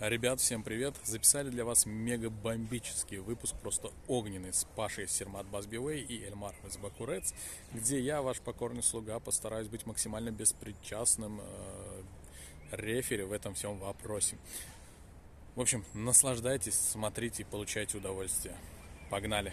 [0.00, 0.94] Ребят, всем привет!
[1.04, 6.78] Записали для вас мега бомбический выпуск, просто огненный, с Пашей Сермат Базбивей и Эльмар из
[6.78, 7.34] Бакурец,
[7.74, 12.02] где я, ваш покорный слуга, постараюсь быть максимально беспричастным э,
[12.70, 14.38] рефери в этом всем вопросе.
[15.54, 18.56] В общем, наслаждайтесь, смотрите и получайте удовольствие.
[19.10, 19.52] Погнали!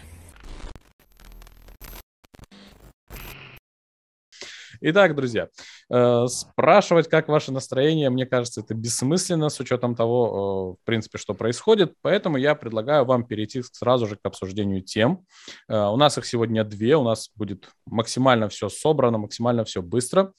[4.80, 5.48] Итак, друзья,
[5.90, 11.18] э, спрашивать, как ваше настроение, мне кажется, это бессмысленно с учетом того, э, в принципе,
[11.18, 11.94] что происходит.
[12.00, 15.24] Поэтому я предлагаю вам перейти сразу же к обсуждению тем.
[15.68, 20.32] Э, у нас их сегодня две, у нас будет максимально все собрано, максимально все быстро.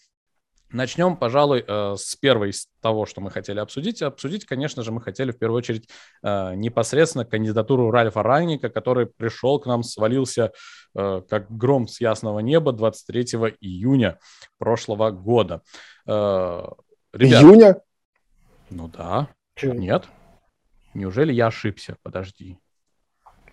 [0.71, 4.03] Начнем, пожалуй, э, с первой из того, что мы хотели обсудить.
[4.03, 5.89] Обсудить, конечно же, мы хотели в первую очередь
[6.21, 10.51] э, непосредственно кандидатуру Ральфа Ранника, который пришел к нам, свалился
[10.95, 13.23] э, как гром с ясного неба 23
[13.61, 14.19] июня
[14.59, 15.63] прошлого года.
[16.05, 17.81] Ребят, Июня?
[18.69, 19.29] Ну да.
[19.55, 19.73] Чего?
[19.73, 20.05] Нет.
[20.93, 21.97] Неужели я ошибся?
[22.03, 22.59] Подожди.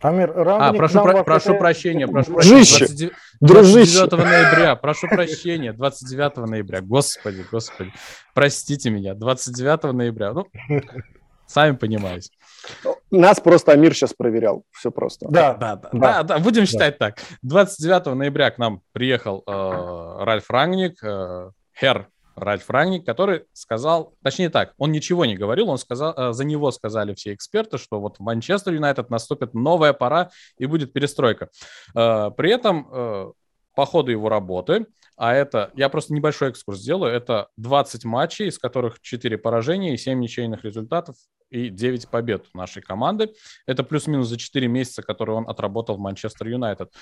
[0.00, 2.60] Амир, а, прошу, про, прошу прощения, прошу прощения.
[2.60, 7.92] 29, 29 ноября, прошу прощения, 29 ноября, господи, господи,
[8.34, 10.46] простите меня, 29 ноября, ну,
[11.46, 12.30] сами понимаете.
[13.10, 15.28] Нас просто Амир сейчас проверял, все просто.
[15.28, 17.10] Да, да, да, да, да, да будем считать да.
[17.10, 17.22] так.
[17.42, 24.50] 29 ноября к нам приехал э, Ральф Рангник, э, Хер Ральф Рангник, который сказал, точнее
[24.50, 28.18] так, он ничего не говорил, он сказал, э, за него сказали все эксперты, что вот
[28.18, 31.48] в Манчестер Юнайтед наступит новая пора и будет перестройка.
[31.94, 33.32] Э, при этом э,
[33.74, 38.58] по ходу его работы, а это, я просто небольшой экскурс сделаю, это 20 матчей, из
[38.58, 41.16] которых 4 поражения и 7 ничейных результатов
[41.48, 43.32] и 9 побед нашей команды.
[43.66, 46.92] Это плюс-минус за 4 месяца, которые он отработал в Манчестер Юнайтед.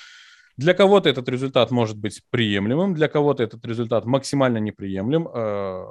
[0.56, 5.28] Для кого-то этот результат может быть приемлемым, для кого-то этот результат максимально неприемлем.
[5.28, 5.84] Э,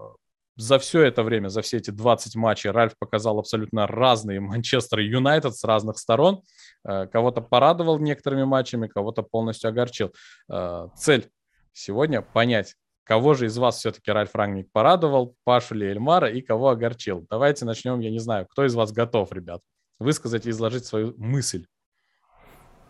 [0.56, 5.56] за все это время, за все эти 20 матчей Ральф показал абсолютно разные Манчестер Юнайтед
[5.56, 6.44] с разных сторон.
[6.88, 10.14] Э, кого-то порадовал некоторыми матчами, кого-то полностью огорчил.
[10.50, 11.30] Э, цель
[11.74, 16.70] сегодня понять, кого же из вас все-таки Ральф Рангник порадовал, Пашу ли Эльмара и кого
[16.70, 17.26] огорчил.
[17.30, 19.62] Давайте начнем, я не знаю, кто из вас готов, ребят,
[20.00, 21.66] высказать и изложить свою мысль.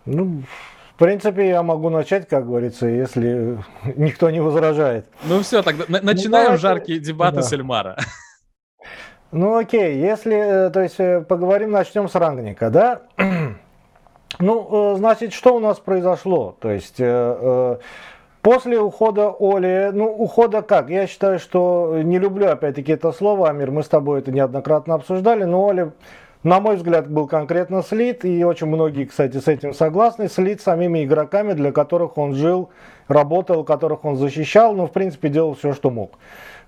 [0.05, 0.43] Ну,
[0.95, 3.57] в принципе, я могу начать, как говорится, если
[3.95, 5.07] никто не возражает.
[5.23, 7.41] Ну все, тогда начинаем ну, жаркие дебаты да.
[7.41, 7.97] с Эльмара.
[9.35, 13.01] Ну окей, если, э, то есть э, поговорим, начнем с рангника, да?
[14.39, 16.55] Ну, э, значит, что у нас произошло?
[16.59, 17.01] То есть
[18.41, 20.91] после ухода Оли, ну, ухода как?
[20.91, 25.45] Я считаю, что не люблю опять-таки это слово, Амир, мы с тобой это неоднократно обсуждали,
[25.45, 25.91] но Оли
[26.43, 31.05] на мой взгляд, был конкретно слит, и очень многие, кстати, с этим согласны, слит самими
[31.05, 32.69] игроками, для которых он жил,
[33.07, 36.17] работал, которых он защищал, ну, в принципе, делал все, что мог.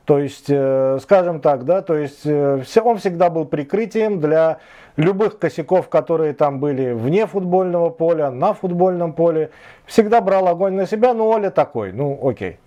[0.06, 4.60] То есть, э, скажем так, да, то есть э, он всегда был прикрытием для
[4.98, 9.50] любых косяков, которые там были вне футбольного поля, на футбольном поле.
[9.86, 12.60] Всегда брал огонь на себя, ну, Оля такой, ну, окей.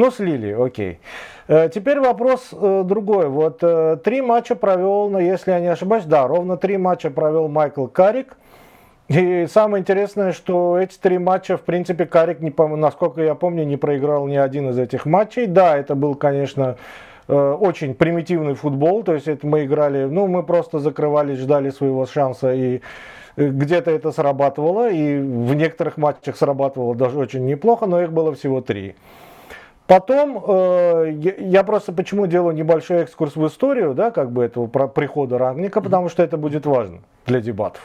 [0.00, 0.98] Ну, слили, окей.
[1.46, 3.28] Э, теперь вопрос э, другой.
[3.28, 7.86] Вот э, три матча провел, если я не ошибаюсь, да, ровно три матча провел Майкл
[7.86, 8.38] Карик.
[9.08, 13.76] И самое интересное, что эти три матча, в принципе, Карик, не, насколько я помню, не
[13.76, 15.44] проиграл ни один из этих матчей.
[15.44, 16.76] Да, это был, конечно,
[17.28, 22.54] очень примитивный футбол, то есть это мы играли, ну, мы просто закрывались, ждали своего шанса,
[22.54, 22.80] и
[23.36, 28.62] где-то это срабатывало, и в некоторых матчах срабатывало даже очень неплохо, но их было всего
[28.62, 28.94] три.
[29.90, 35.36] Потом э, я просто почему делаю небольшой экскурс в историю, да, как бы этого прихода
[35.36, 37.82] Рангника, потому что это будет важно для дебатов.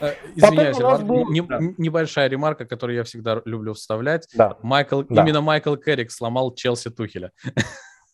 [0.00, 1.28] Э, извиняюсь, Потом был...
[1.28, 1.58] не, да.
[1.76, 4.28] небольшая ремарка, которую я всегда люблю вставлять.
[4.32, 4.58] Да.
[4.62, 5.22] Майкл, да.
[5.22, 7.32] Именно Майкл Керрик сломал Челси Тухеля.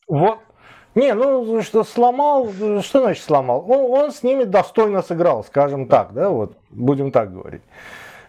[0.09, 0.39] Вот.
[0.95, 3.67] Не, ну что сломал, что значит сломал?
[3.69, 7.61] Ну, он с ними достойно сыграл, скажем так, да, вот, будем так говорить.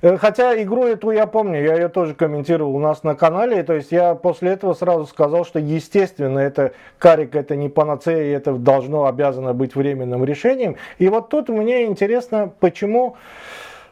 [0.01, 3.63] Э, хотя игру эту я помню, я ее тоже комментировал у нас на канале.
[3.63, 8.29] То есть я после этого сразу сказал, что естественно это карик это не панацея, и
[8.29, 10.75] это должно обязано быть временным решением.
[10.97, 13.15] И вот тут мне интересно, почему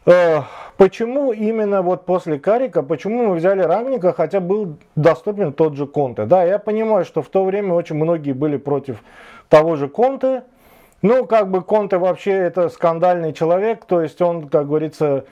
[0.05, 0.41] э,
[0.77, 6.25] Почему именно вот после Карика, почему мы взяли Рангника, хотя был доступен тот же Конте?
[6.25, 8.97] Да, я понимаю, что в то время очень многие были против
[9.47, 10.43] того же Конте.
[11.01, 15.23] Ну, как бы Конте вообще это скандальный человек, то есть он, как говорится,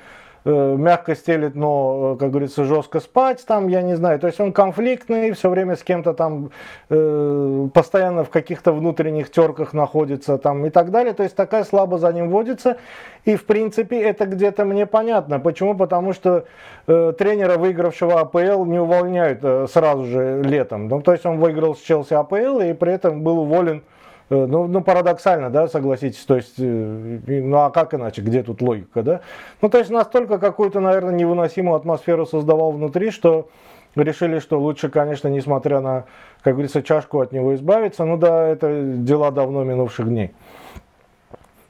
[0.52, 4.20] мягко стелит, но, э, как говорится, жестко спать там, я не знаю.
[4.20, 6.52] То есть он конфликтный, все время с кем-то там
[6.90, 11.14] э, постоянно в каких-то внутренних терках находится там и так далее.
[11.14, 12.78] То есть такая слабо за ним водится.
[13.26, 15.40] И в принципе это где-то мне понятно.
[15.40, 15.76] Почему?
[15.76, 16.46] Потому что
[16.88, 20.90] э, тренера, выигравшего АПЛ, не увольняют э, сразу же летом.
[20.90, 23.93] Ну, то есть он выиграл с Челси АПЛ и при этом был уволен Э,
[24.30, 29.04] ну, ну, парадоксально, да, согласитесь, то есть, э, ну а как иначе, где тут логика,
[29.04, 29.22] да?
[29.62, 33.50] Ну, то есть настолько какую-то, наверное, невыносимую атмосферу создавал внутри, что
[33.96, 36.06] решили, что лучше, конечно, несмотря на,
[36.42, 38.06] как говорится, чашку от него избавиться.
[38.06, 40.32] Ну да, это дела давно минувших дней.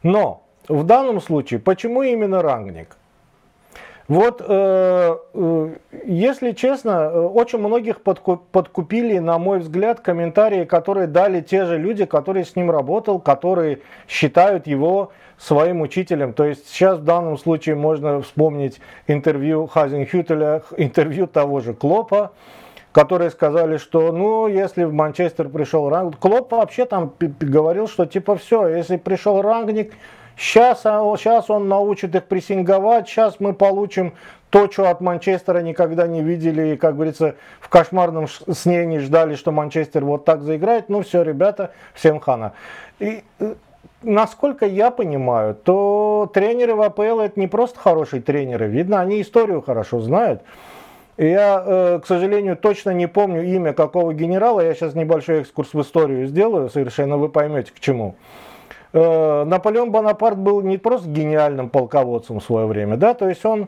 [0.03, 2.95] Но в данном случае, почему именно рангник?
[4.09, 5.69] Вот, э, э,
[6.05, 12.03] если честно, э, очень многих подкупили, на мой взгляд, комментарии, которые дали те же люди,
[12.05, 13.79] которые с ним работал, которые
[14.09, 16.33] считают его своим учителем.
[16.33, 22.33] То есть сейчас в данном случае можно вспомнить интервью Хазенхютеля, интервью того же Клопа,
[22.91, 28.35] которые сказали, что ну, если в Манчестер пришел рангник, Клоп вообще там говорил, что типа
[28.35, 29.93] все, если пришел рангник,
[30.35, 34.13] Сейчас, сейчас он научит их прессинговать, сейчас мы получим
[34.53, 39.33] то, что от Манчестера никогда не видели, и, как говорится, в кошмарном сне не ждали,
[39.33, 40.89] что Манчестер вот так заиграет.
[40.89, 42.53] Ну все, ребята, всем хана.
[42.99, 43.55] И, э,
[44.03, 48.67] насколько я понимаю, то тренеры в АПЛ это не просто хорошие тренеры.
[48.67, 50.43] Видно, они историю хорошо знают.
[51.17, 54.61] Я, э, к сожалению, точно не помню имя какого генерала.
[54.61, 58.15] Я сейчас небольшой экскурс в историю сделаю, совершенно вы поймете к чему.
[58.93, 63.67] Э, Наполеон Бонапарт был не просто гениальным полководцем в свое время, да, то есть он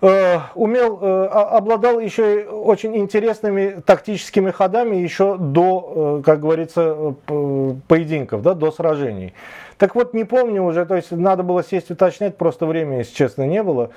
[0.00, 8.54] э, умел, э, обладал еще очень интересными тактическими ходами еще до, как говорится, поединков, да,
[8.54, 9.34] до сражений.
[9.76, 13.46] Так вот, не помню уже, то есть надо было сесть уточнять, просто времени, если честно,
[13.46, 13.90] не было.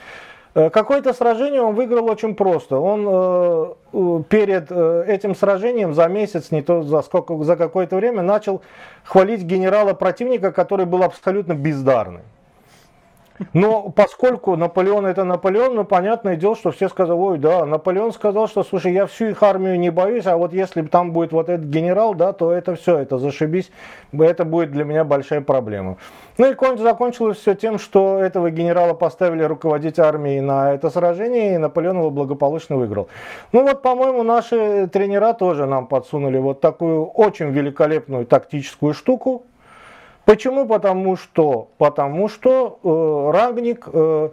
[0.54, 2.78] Э, какое-то сражение он выиграл очень просто.
[2.78, 8.22] Он э, перед э, этим сражением за месяц, не то за сколько, за какое-то время
[8.22, 8.62] начал
[9.04, 12.22] хвалить генерала противника, который был абсолютно бездарный.
[13.54, 18.48] Но поскольку Наполеон это Наполеон, ну понятное дело, что все сказали, ой, да, Наполеон сказал,
[18.48, 21.66] что, слушай, я всю их армию не боюсь, а вот если там будет вот этот
[21.68, 23.72] генерал, да, то это все, это зашибись,
[24.14, 25.98] это будет для меня большая проблема.
[26.38, 31.58] Ну и закончилось все тем, что этого генерала поставили руководить армией на это сражение, и
[31.58, 33.10] Наполеон его благополучно выиграл.
[33.52, 39.44] Ну вот, по-моему, наши тренера тоже нам подсунули вот такую очень великолепную тактическую штуку,
[40.26, 40.66] Почему?
[40.68, 44.30] Потому что, потому что э, Рагник э,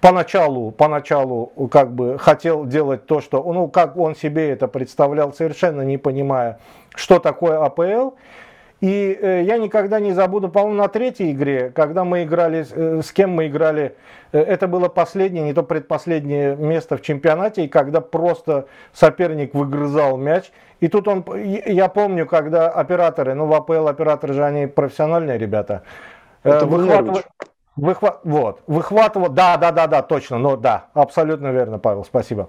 [0.00, 5.82] поначалу, поначалу как бы хотел делать то, что, ну, как он себе это представлял, совершенно
[5.82, 6.58] не понимая,
[6.94, 8.14] что такое АПЛ.
[8.82, 13.12] И э, я никогда не забуду, по-моему, на третьей игре, когда мы играли, э, с
[13.12, 13.94] кем мы играли,
[14.32, 20.16] э, это было последнее, не то предпоследнее место в чемпионате, и когда просто соперник выгрызал
[20.16, 20.50] мяч.
[20.80, 25.82] И тут он, я помню, когда операторы, ну в АПЛ операторы же они профессиональные ребята,
[26.42, 27.22] э, это выхватывали,
[27.76, 32.48] выхва, вот, выхватывал, да, да, да, да, точно, ну да, абсолютно верно, Павел, спасибо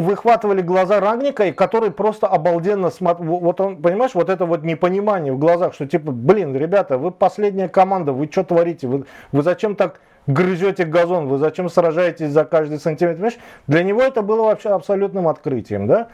[0.00, 3.38] выхватывали глаза Рагника, и который просто обалденно смотрел.
[3.38, 7.68] Вот он, понимаешь, вот это вот непонимание в глазах, что типа, блин, ребята, вы последняя
[7.68, 8.86] команда, вы что творите?
[8.86, 11.28] Вы, вы зачем так грызете газон?
[11.28, 13.16] Вы зачем сражаетесь за каждый сантиметр?
[13.16, 13.38] Понимаешь?
[13.66, 16.08] Для него это было вообще абсолютным открытием, да?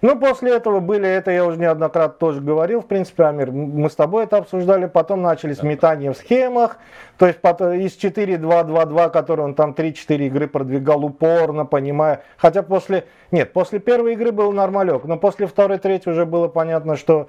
[0.00, 3.96] Ну, после этого были, это я уже неоднократно тоже говорил, в принципе, Амир, мы с
[3.96, 6.78] тобой это обсуждали, потом начались метания в схемах,
[7.18, 13.52] то есть из 4-2-2-2, который он там 3-4 игры продвигал упорно, понимая, хотя после, нет,
[13.52, 17.28] после первой игры был нормалек, но после второй, третьей уже было понятно, что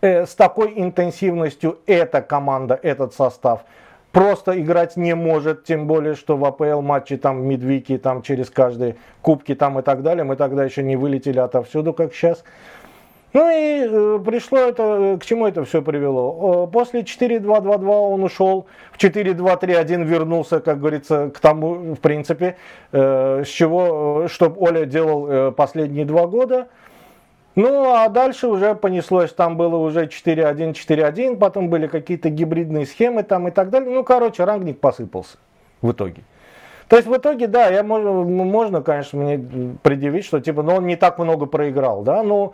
[0.00, 3.64] э, с такой интенсивностью эта команда, этот состав–
[4.12, 8.96] просто играть не может, тем более, что в АПЛ матчи там медвики там через каждые
[9.22, 12.44] кубки там и так далее, мы тогда еще не вылетели отовсюду, как сейчас.
[13.32, 16.66] Ну и э, пришло это, э, к чему это все привело?
[16.66, 22.56] После 4-2-2-2 он ушел, в 4-2-3-1 вернулся, как говорится, к тому, в принципе,
[22.92, 26.68] э, с чего, э, что Оля делал э, последние два года–
[27.54, 33.22] ну, а дальше уже понеслось, там было уже 4.1, 4.1, потом были какие-то гибридные схемы
[33.22, 33.90] там и так далее.
[33.90, 35.36] Ну, короче, рангник посыпался
[35.82, 36.22] в итоге.
[36.88, 40.96] То есть в итоге, да, я, можно, конечно, мне предъявить, что типа, ну, он не
[40.96, 42.52] так много проиграл, да, но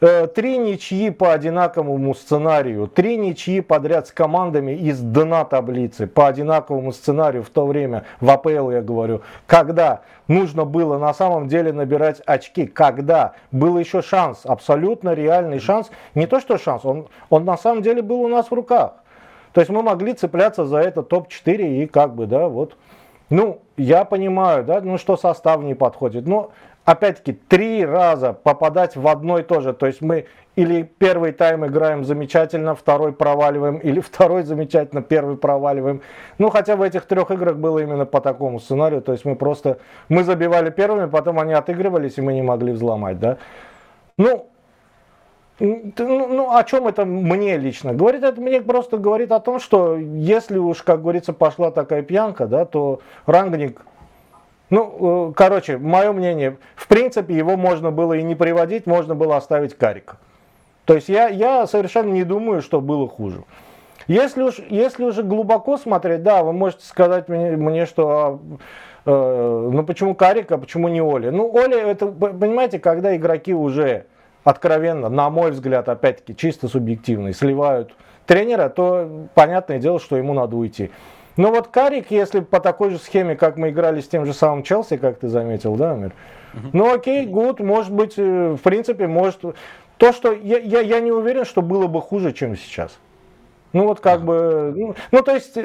[0.00, 6.92] три ничьи по одинаковому сценарию, три ничьи подряд с командами из дна таблицы по одинаковому
[6.92, 12.22] сценарию в то время, в АПЛ я говорю, когда нужно было на самом деле набирать
[12.24, 17.58] очки, когда был еще шанс, абсолютно реальный шанс, не то что шанс, он, он на
[17.58, 18.94] самом деле был у нас в руках.
[19.52, 22.76] То есть мы могли цепляться за это топ-4 и как бы, да, вот.
[23.28, 26.26] Ну, я понимаю, да, ну что состав не подходит.
[26.26, 26.50] Но
[26.84, 29.72] опять-таки, три раза попадать в одно и то же.
[29.72, 36.02] То есть мы или первый тайм играем замечательно, второй проваливаем, или второй замечательно, первый проваливаем.
[36.38, 39.00] Ну, хотя в этих трех играх было именно по такому сценарию.
[39.00, 43.18] То есть мы просто, мы забивали первыми, потом они отыгрывались, и мы не могли взломать,
[43.18, 43.38] да.
[44.18, 44.46] Ну,
[45.60, 47.92] Ну, ну, о чем это мне лично?
[47.92, 52.46] Говорит, это мне просто говорит о том, что если уж, как говорится, пошла такая пьянка,
[52.46, 53.82] да, то рангник
[54.70, 59.36] ну, э, короче, мое мнение, в принципе, его можно было и не приводить, можно было
[59.36, 60.16] оставить Карика.
[60.84, 63.42] То есть я, я совершенно не думаю, что было хуже.
[64.06, 68.40] Если уж, если уже глубоко смотреть, да, вы можете сказать мне, мне что,
[69.06, 71.30] э, ну почему Карика, почему не Оли?
[71.30, 74.06] Ну, Оли, это, понимаете, когда игроки уже
[74.42, 77.92] откровенно, на мой взгляд, опять-таки, чисто субъективно, сливают
[78.26, 80.90] тренера, то понятное дело, что ему надо уйти.
[81.36, 84.62] Но вот Карик, если по такой же схеме, как мы играли с тем же самым
[84.62, 86.12] Челси, как ты заметил, да, Амир?
[86.72, 89.40] Ну окей, гуд, может быть, э, в принципе, может...
[89.98, 92.98] То, что я, я, я не уверен, что было бы хуже, чем сейчас.
[93.72, 95.56] Ну вот как бы, ну, ну то есть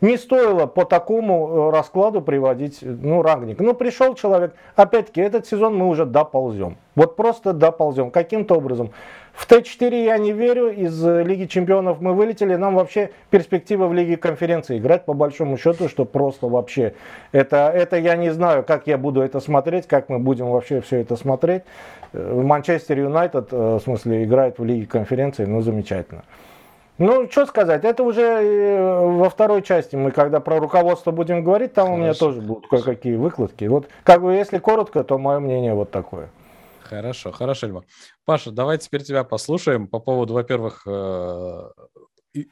[0.00, 3.60] не стоило по такому э, раскладу приводить, ну рангник.
[3.60, 6.78] Ну пришел человек, опять-таки этот сезон мы уже доползем.
[6.94, 8.92] Вот просто доползем каким-то образом.
[9.34, 14.16] В Т4 я не верю, из Лиги Чемпионов мы вылетели, нам вообще перспектива в Лиге
[14.16, 16.94] Конференции играть по большому счету, что просто вообще,
[17.32, 20.98] это, это я не знаю, как я буду это смотреть, как мы будем вообще все
[20.98, 21.62] это смотреть.
[22.12, 26.22] Э, Манчестер Юнайтед, э, в смысле, играет в Лиге Конференции, ну замечательно.
[26.98, 31.72] Ну, что сказать, это уже э, во второй части, мы когда про руководство будем говорить,
[31.72, 31.98] там Хорошо.
[31.98, 33.64] у меня тоже будут кое-какие выкладки.
[33.64, 36.28] Вот, как бы, если коротко, то мое мнение вот такое.
[36.90, 37.84] Хорошо, хорошо, Эльма.
[38.24, 41.70] Паша, давай теперь тебя послушаем по поводу, во-первых, э,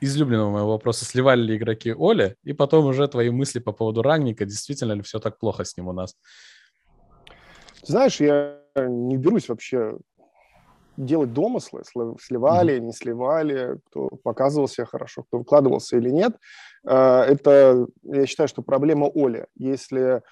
[0.00, 4.45] излюбленного моего вопроса, сливали ли игроки Оли, и потом уже твои мысли по поводу Рангника,
[4.45, 6.14] действительно ли все так плохо с ним у нас?
[7.83, 9.99] Знаешь, я не берусь вообще
[10.97, 11.83] делать домыслы,
[12.21, 12.80] сливали, mm-hmm.
[12.80, 16.37] не сливали, кто показывал себя хорошо, кто выкладывался или нет.
[16.87, 19.49] А, это, я считаю, что проблема Оли.
[19.57, 20.23] Если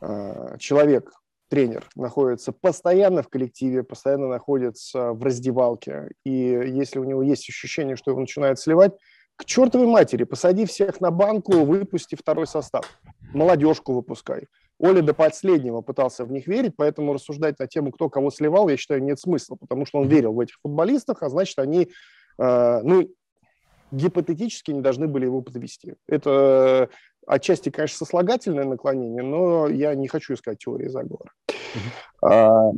[0.00, 1.10] а, человек,
[1.50, 7.96] тренер, находится постоянно в коллективе, постоянно находится в раздевалке, и если у него есть ощущение,
[7.96, 8.92] что его начинает сливать,
[9.36, 12.84] к чертовой матери, посади всех на банку, выпусти второй состав,
[13.32, 14.46] молодежку выпускай.
[14.78, 18.76] Оля до последнего пытался в них верить, поэтому рассуждать на тему, кто кого сливал, я
[18.76, 21.90] считаю, нет смысла, потому что он верил в этих футболистах, а значит, они,
[22.38, 23.08] э, ну,
[23.92, 25.94] гипотетически не должны были его подвести.
[26.06, 26.90] Это
[27.30, 31.30] отчасти, конечно, сослагательное наклонение, но я не хочу искать теории заговора.
[32.22, 32.72] А,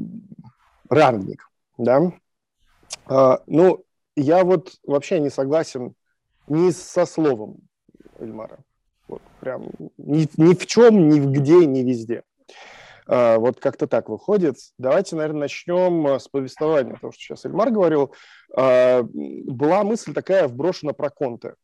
[0.90, 2.12] Рангник, да.
[3.06, 5.94] А, ну, я вот вообще не согласен
[6.48, 7.60] ни со словом
[8.18, 8.58] Эльмара.
[9.08, 12.22] Вот прям ни, ни в чем, ни в где, ни везде.
[13.06, 14.56] А, вот как-то так выходит.
[14.76, 18.14] Давайте, наверное, начнем с повествования, того, что сейчас Эльмар говорил.
[18.54, 21.54] Была мысль такая вброшена про Конте.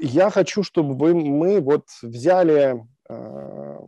[0.00, 3.80] Я хочу, чтобы вы, мы вот взяли а,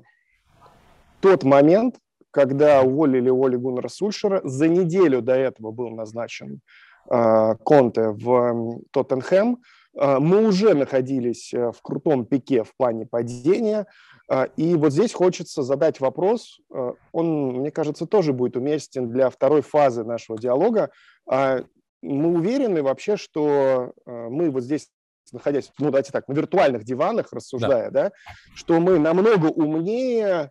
[1.20, 1.96] тот момент,
[2.30, 6.60] когда уволили Оли Гуннера Сульшера, за неделю до этого был назначен
[7.08, 9.58] а, Конте в Тоттенхэм,
[9.96, 13.86] а, мы уже находились э, в крутом пике в плане падения,
[14.30, 19.28] а, и вот здесь хочется задать вопрос, э, он, мне кажется, тоже будет уместен для
[19.28, 20.90] второй фазы нашего диалога.
[21.28, 21.64] А,
[22.00, 24.88] мы уверены вообще, что э, мы вот здесь
[25.32, 28.12] находясь, ну давайте так, на виртуальных диванах рассуждая, да, да
[28.54, 30.50] что мы намного умнее,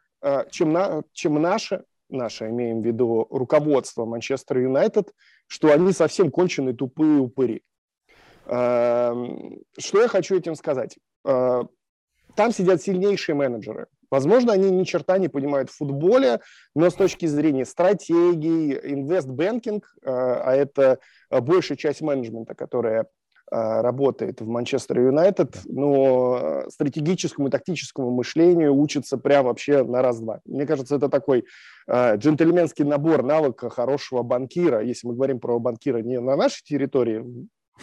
[0.51, 5.13] чем, на, чем наше, наше, имеем в виду руководство Манчестер Юнайтед,
[5.47, 7.63] что они совсем конченые тупые упыри.
[8.45, 10.97] Эм, что я хочу этим сказать?
[11.23, 11.63] Э,
[12.35, 13.87] там сидят сильнейшие менеджеры.
[14.09, 16.39] Возможно, они ни черта не понимают в футболе,
[16.73, 23.07] но с точки зрения стратегии, invest banking, э, а это большая часть менеджмента, которая
[23.51, 30.41] работает в Манчестер Юнайтед, но стратегическому и тактическому мышлению учится прям вообще на раз-два.
[30.45, 31.45] Мне кажется, это такой
[31.89, 37.25] джентльменский набор навыка хорошего банкира, если мы говорим про банкира не на нашей территории,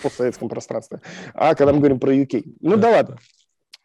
[0.02, 1.00] постсоветском пространстве,
[1.35, 2.44] а когда мы говорим про UK.
[2.61, 3.18] Ну да ладно,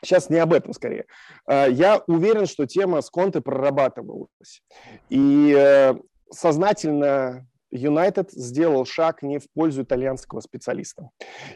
[0.03, 1.05] сейчас не об этом скорее.
[1.45, 4.61] А, я уверен, что тема с Конте прорабатывалась.
[5.09, 5.95] И э,
[6.31, 11.09] сознательно Юнайтед сделал шаг не в пользу итальянского специалиста.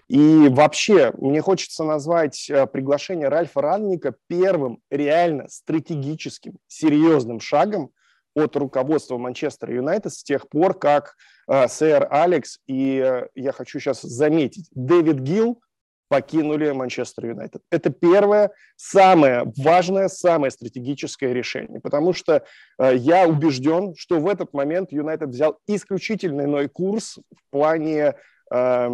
[0.07, 7.91] И вообще, мне хочется назвать э, приглашение Ральфа Ранника первым реально стратегическим, серьезным шагом
[8.35, 11.15] от руководства Манчестер Юнайтед с тех пор, как
[11.47, 15.61] э, сэр Алекс и, э, я хочу сейчас заметить, Дэвид Гилл
[16.07, 17.61] покинули Манчестер Юнайтед.
[17.71, 22.43] Это первое, самое важное, самое стратегическое решение, потому что
[22.79, 28.15] э, я убежден, что в этот момент Юнайтед взял исключительно иной курс в плане
[28.51, 28.89] э,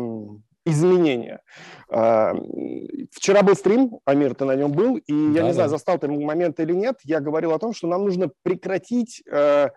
[0.66, 1.42] изменения.
[1.90, 2.34] А,
[3.12, 5.54] вчера был стрим, Амир, ты на нем был, и я да, не да.
[5.54, 9.70] знаю, застал ты момент или нет, я говорил о том, что нам нужно прекратить э,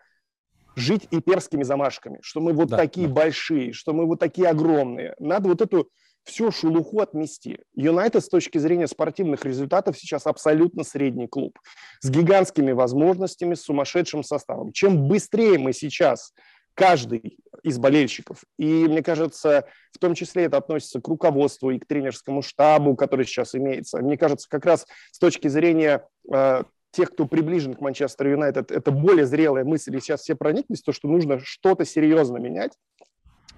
[0.77, 3.15] жить имперскими замашками, что мы вот да, такие да.
[3.15, 5.15] большие, что мы вот такие огромные.
[5.19, 5.89] Надо вот эту
[6.25, 7.59] всю шелуху отмести.
[7.75, 11.59] Юнайтед с точки зрения спортивных результатов сейчас абсолютно средний клуб.
[12.01, 14.73] С гигантскими возможностями, с сумасшедшим составом.
[14.73, 16.33] Чем быстрее мы сейчас
[16.75, 18.43] каждый из болельщиков.
[18.59, 23.27] И мне кажется, в том числе это относится к руководству и к тренерскому штабу, который
[23.27, 23.99] сейчас имеется.
[23.99, 28.91] Мне кажется, как раз с точки зрения э, тех, кто приближен к Манчестер Юнайтед, это
[28.91, 32.73] более зрелая мысль, и сейчас все прониклись, то, что нужно что-то серьезно менять.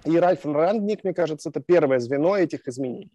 [0.05, 3.11] И Ральф Рангник, мне кажется, это первое звено этих изменений.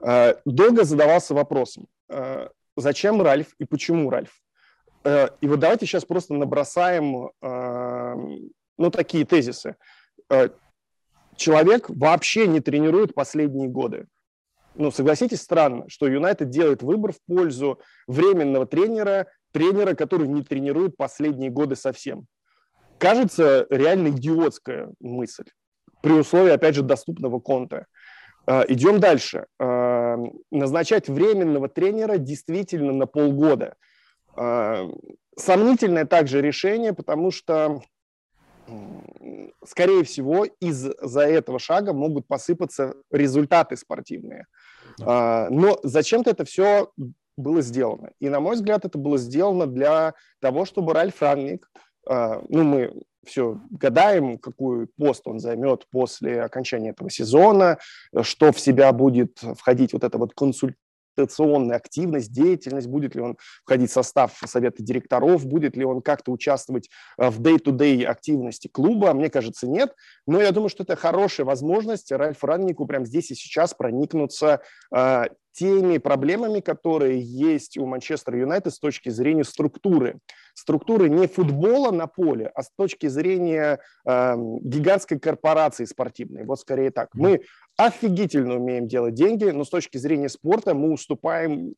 [0.00, 4.40] Э, долго задавался вопросом, э, зачем Ральф и почему Ральф?
[5.04, 7.30] Э, и вот давайте сейчас просто набросаем
[8.78, 9.76] ну, такие тезисы.
[11.36, 14.06] Человек вообще не тренирует последние годы.
[14.74, 20.96] Ну, согласитесь, странно, что Юнайтед делает выбор в пользу временного тренера, тренера, который не тренирует
[20.96, 22.26] последние годы совсем.
[22.98, 25.44] Кажется, реально идиотская мысль
[26.02, 27.86] при условии, опять же, доступного конта.
[28.46, 29.46] А, идем дальше.
[29.58, 30.16] А,
[30.50, 33.76] назначать временного тренера действительно на полгода.
[34.36, 34.88] А,
[35.38, 37.82] сомнительное также решение, потому что,
[39.64, 44.46] скорее всего, из-за этого шага могут посыпаться результаты спортивные.
[44.98, 46.90] Но зачем-то это все
[47.38, 48.10] было сделано.
[48.20, 51.70] И, на мой взгляд, это было сделано для того, чтобы Ральф Рангник,
[52.06, 57.78] ну, мы все гадаем, какую пост он займет после окончания этого сезона,
[58.22, 63.90] что в себя будет входить вот эта вот консультационная активность, деятельность, будет ли он входить
[63.90, 66.88] в состав совета директоров, будет ли он как-то участвовать
[67.18, 69.94] э, в day-to-day активности клуба, мне кажется, нет.
[70.26, 74.62] Но я думаю, что это хорошая возможность Ральфу Раннику прямо здесь и сейчас проникнуться
[74.94, 80.18] э, теми проблемами, которые есть у Манчестер Юнайтед с точки зрения структуры.
[80.54, 86.44] Структуры не футбола на поле, а с точки зрения э, гигантской корпорации спортивной.
[86.44, 87.08] Вот скорее так.
[87.14, 87.42] Мы
[87.76, 91.74] офигительно умеем делать деньги, но с точки зрения спорта мы уступаем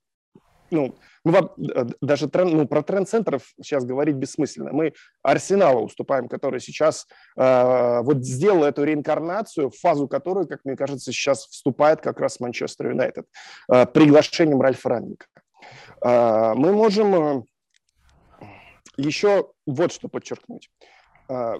[0.70, 4.72] ну, мы э, даже тренд, ну, про тренд-центров сейчас говорить бессмысленно.
[4.72, 7.06] Мы Арсеналу уступаем, который сейчас
[7.36, 12.40] э, вот сделал эту реинкарнацию, в фазу которой, как мне кажется, сейчас вступает как раз
[12.40, 13.26] Манчестер Юнайтед
[13.70, 15.26] э, приглашением Ральфа Ранника.
[16.02, 17.42] Э, мы можем э,
[18.96, 20.70] еще вот что подчеркнуть.
[21.28, 21.54] Э,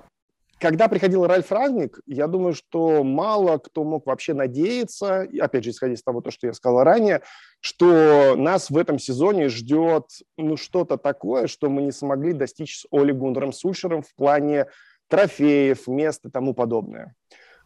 [0.59, 5.95] когда приходил Ральф Рангник, я думаю, что мало кто мог вообще надеяться, опять же, исходя
[5.95, 7.23] из того, то, что я сказал ранее,
[7.61, 10.07] что нас в этом сезоне ждет
[10.39, 14.67] ну, что-то такое, что мы не смогли достичь с Оли Гундером Сульшером в плане
[15.09, 17.15] трофеев, мест и тому подобное.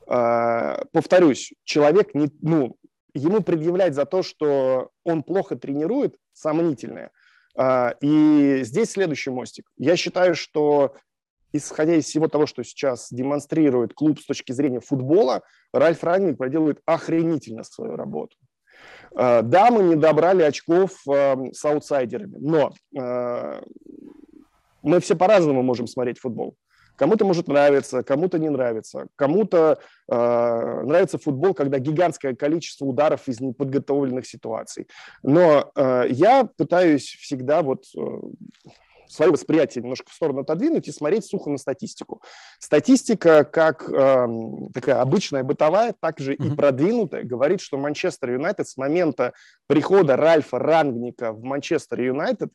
[0.07, 2.77] А, повторюсь, человек не, ну,
[3.15, 7.11] ему предъявлять за то, что он плохо тренирует, сомнительное.
[7.59, 9.67] А, и здесь следующий мостик.
[9.77, 10.95] Я считаю, что
[11.53, 15.43] исходя из всего того, что сейчас демонстрирует клуб с точки зрения футбола,
[15.73, 18.37] Ральф Рангник проделывает охренительно свою работу.
[19.17, 23.63] А, да, мы не добрали очков эм, с аутсайдерами, но э,
[24.83, 26.55] мы все по-разному можем смотреть футбол.
[26.99, 29.07] Кому-то может нравиться, кому-то не нравится.
[29.15, 30.15] Кому-то э,
[30.85, 34.89] нравится футбол, когда гигантское количество ударов из неподготовленных ситуаций.
[35.23, 38.01] Но э, я пытаюсь всегда вот э,
[39.09, 42.23] свое восприятие немножко в сторону отодвинуть и смотреть сухо на статистику.
[42.59, 44.27] Статистика, как э,
[44.75, 46.53] такая обычная бытовая, также mm-hmm.
[46.53, 49.33] и продвинутая, говорит, что Манчестер Юнайтед с момента
[49.67, 52.51] прихода Ральфа Рангника в Манчестер Юнайтед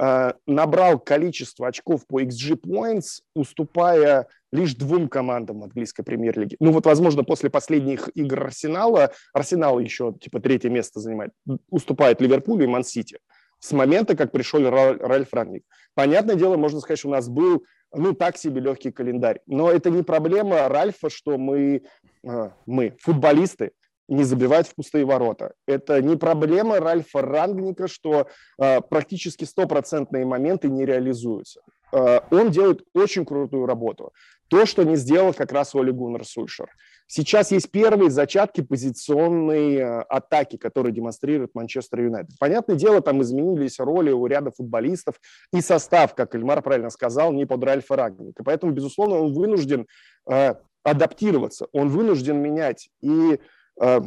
[0.00, 6.56] э, набрал количество очков по XG Points, уступая лишь двум командам английской премьер-лиги.
[6.60, 11.32] Ну вот, возможно, после последних игр Арсенала, Арсенал еще типа третье место занимает,
[11.68, 13.18] уступает Ливерпулю и Ман-Сити
[13.58, 15.64] с момента, как пришел Ральф Рангник.
[15.94, 19.40] Понятное дело, можно сказать, что у нас был, ну, так себе легкий календарь.
[19.46, 21.82] Но это не проблема Ральфа, что мы,
[22.26, 23.72] а, мы футболисты,
[24.08, 25.52] не забивают в пустые ворота.
[25.66, 31.60] Это не проблема Ральфа Рангника, что э, практически стопроцентные моменты не реализуются.
[31.92, 34.12] Э, он делает очень крутую работу.
[34.48, 36.70] То, что не сделал как раз Оли Гуннер Сульшер.
[37.10, 42.38] Сейчас есть первые зачатки позиционной э, атаки, которые демонстрирует Манчестер Юнайтед.
[42.38, 45.18] Понятное дело, там изменились роли у ряда футболистов
[45.50, 48.44] и состав, как Эльмар правильно сказал, не под Ральфа Рагника.
[48.44, 49.86] Поэтому, безусловно, он вынужден
[50.30, 52.90] э, адаптироваться, он вынужден менять.
[53.00, 53.40] И
[53.80, 54.00] э,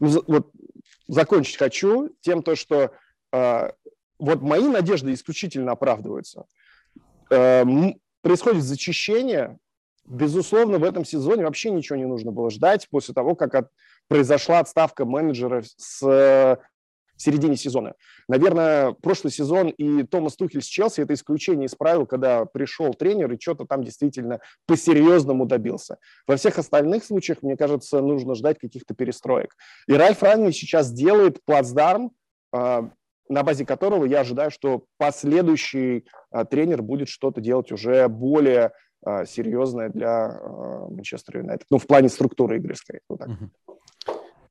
[0.00, 0.50] вот
[1.06, 2.90] закончить хочу тем, то, что
[3.32, 3.70] э,
[4.18, 6.46] вот мои надежды исключительно оправдываются.
[7.30, 7.64] Э,
[8.20, 9.58] происходит зачищение.
[10.06, 13.68] Безусловно, в этом сезоне вообще ничего не нужно было ждать после того, как от,
[14.08, 16.58] произошла отставка менеджера с
[17.20, 17.94] в середине сезона.
[18.28, 23.30] Наверное, прошлый сезон и Томас Тухель с Челси это исключение из правил, когда пришел тренер
[23.32, 25.98] и что-то там действительно по-серьезному добился.
[26.26, 29.54] Во всех остальных случаях, мне кажется, нужно ждать каких-то перестроек.
[29.86, 32.12] И Ральф Ранни сейчас делает плацдарм,
[32.52, 32.90] а,
[33.28, 38.72] на базе которого я ожидаю, что последующий а, тренер будет что-то делать уже более
[39.26, 40.40] серьезное для
[40.90, 41.66] Манчестер Юнайтед.
[41.70, 43.00] Ну, в плане структуры игры, скорее.
[43.08, 43.30] Вот так.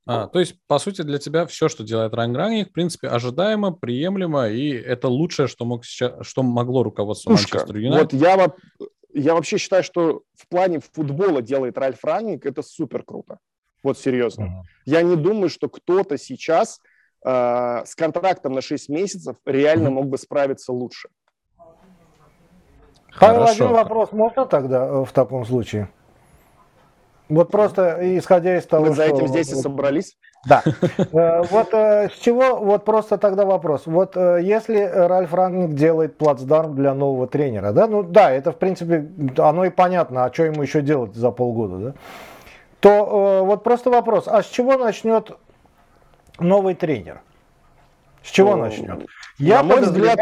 [0.05, 3.71] А, то есть, по сути, для тебя все, что делает Райан Гранник, в принципе, ожидаемо,
[3.71, 8.13] приемлемо, и это лучшее, что, мог сейчас, что могло руководство Манчестер Юнайтед.
[8.13, 8.51] Вот я,
[9.13, 13.37] я вообще считаю, что в плане футбола делает Ральф Ранник, это супер круто.
[13.83, 14.45] Вот серьезно.
[14.45, 14.63] Uh-huh.
[14.85, 16.79] Я не думаю, что кто-то сейчас
[17.23, 19.91] э, с контрактом на 6 месяцев реально uh-huh.
[19.91, 21.09] мог бы справиться лучше.
[23.19, 25.89] Павел, один вопрос можно тогда э, в таком случае?
[27.27, 30.17] Вот просто исходя из того, Мы за этим здесь и собрались.
[30.47, 30.63] Да.
[31.11, 33.83] Э, вот э, с чего, вот просто тогда вопрос.
[33.85, 39.09] Вот если Ральф Рангник делает плацдарм для нового тренера, да, ну да, это в принципе,
[39.37, 41.93] оно и понятно, а что ему еще делать за полгода, да,
[42.79, 45.37] то вот просто вопрос, а с чего начнет
[46.39, 47.21] новый тренер?
[48.23, 49.05] С чего ну, начнет?
[49.37, 50.19] Я на мой взгляд,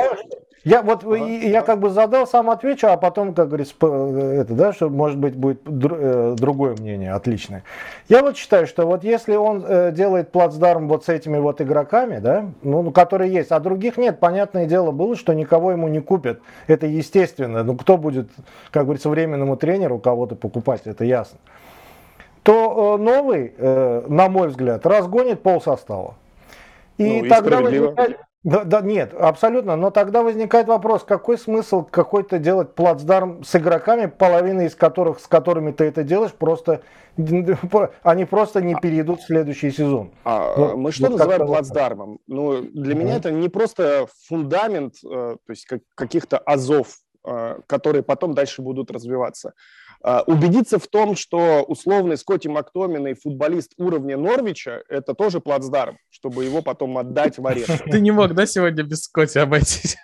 [0.63, 1.17] я вот ага.
[1.17, 5.35] я как бы задал, сам отвечу, а потом, как говорится, это, да, что может быть
[5.35, 7.63] будет э, другое мнение, отличное.
[8.09, 12.19] Я вот считаю, что вот если он э, делает плацдарм вот с этими вот игроками,
[12.19, 16.01] да, ну, ну, которые есть, а других нет, понятное дело было, что никого ему не
[16.01, 16.41] купят.
[16.67, 17.63] Это естественно.
[17.63, 18.29] Ну, кто будет,
[18.71, 21.39] как говорится, временному тренеру кого-то покупать, это ясно.
[22.43, 26.15] То э, новый, на мой взгляд, разгонит пол состава.
[26.97, 28.17] И ну, тогда возникает,
[28.47, 29.75] да, да, нет, абсолютно.
[29.75, 35.27] Но тогда возникает вопрос, какой смысл какой-то делать плацдарм с игроками, половина из которых, с
[35.27, 36.79] которыми ты это делаешь, просто
[38.03, 40.11] они просто не перейдут в следующий сезон.
[40.23, 42.19] А, вот, мы что вот называем плацдармом?
[42.27, 42.97] Ну, для mm-hmm.
[42.97, 48.61] меня это не просто фундамент, э, то есть как, каких-то азов, э, которые потом дальше
[48.61, 49.55] будут развиваться.
[50.03, 56.45] А, убедиться в том, что условный Скотти Мактоминой футболист уровня Норвича– это тоже плацдарм, чтобы
[56.45, 57.83] его потом отдать в аренду.
[57.91, 59.97] Ты не мог, да, сегодня без Скотти обойтись?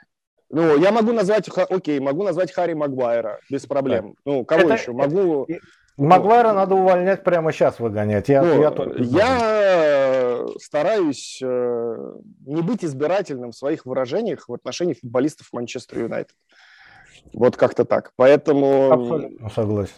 [0.49, 4.15] Ну, я могу назвать, окей, могу назвать Харри Магуайра без проблем.
[4.23, 4.91] Ну, кого это, еще?
[4.91, 5.47] Могу...
[5.97, 8.27] Магуайра ну, надо увольнять прямо сейчас выгонять.
[8.27, 12.13] Я, ну, я, я стараюсь э,
[12.45, 16.35] не быть избирательным в своих выражениях в отношении футболистов Манчестер Юнайтед.
[17.31, 18.11] Вот как-то так.
[18.15, 18.91] Поэтому...
[18.91, 19.93] Абсолютно согласен.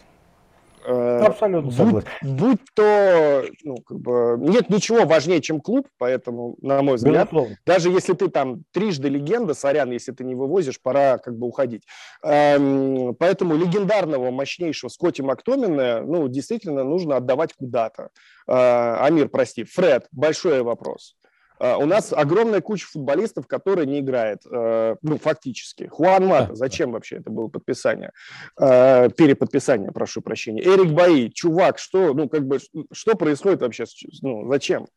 [0.87, 2.07] Э, Абсолютно будь, согласен.
[2.21, 7.57] Будь то, ну, как бы, нет ничего важнее, чем клуб, поэтому, на мой взгляд, Безусловно.
[7.65, 11.83] даже если ты там трижды легенда, сорян, если ты не вывозишь, пора как бы уходить.
[12.23, 18.09] Эм, поэтому легендарного, мощнейшего Скотти Мактомина, ну, действительно нужно отдавать куда-то.
[18.47, 21.15] Э, Амир, прости, Фред, большой вопрос.
[21.59, 25.87] А, у нас огромная куча футболистов, которые не играют, э, ну, фактически.
[25.87, 28.11] Хуан Мата, зачем вообще это было подписание?
[28.59, 30.63] Э, переподписание, прошу прощения.
[30.63, 32.59] Эрик Баи, чувак, что, ну, как бы,
[32.91, 33.85] что происходит вообще?
[34.21, 34.87] Ну, зачем?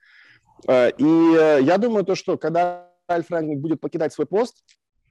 [0.67, 1.05] Э, и
[1.63, 4.63] я думаю, то, что когда Альф Рангник будет покидать свой пост,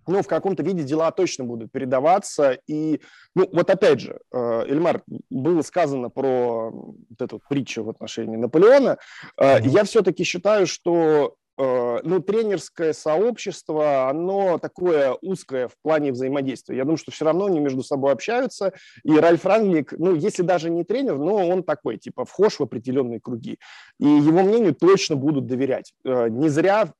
[0.07, 2.57] ну, в каком-то виде дела точно будут передаваться.
[2.67, 3.01] И,
[3.35, 8.97] ну, вот опять же, Эльмар, было сказано про вот эту притчу в отношении Наполеона.
[9.39, 9.67] Mm-hmm.
[9.67, 16.77] Я все-таки считаю, что Э, ну, тренерское сообщество, оно такое узкое в плане взаимодействия.
[16.77, 20.69] Я думаю, что все равно они между собой общаются, и Ральф Рангник, ну, если даже
[20.69, 23.57] не тренер, но он такой, типа, вхож в определенные круги.
[23.99, 25.93] И его мнению точно будут доверять.
[26.05, 26.93] Э, не зря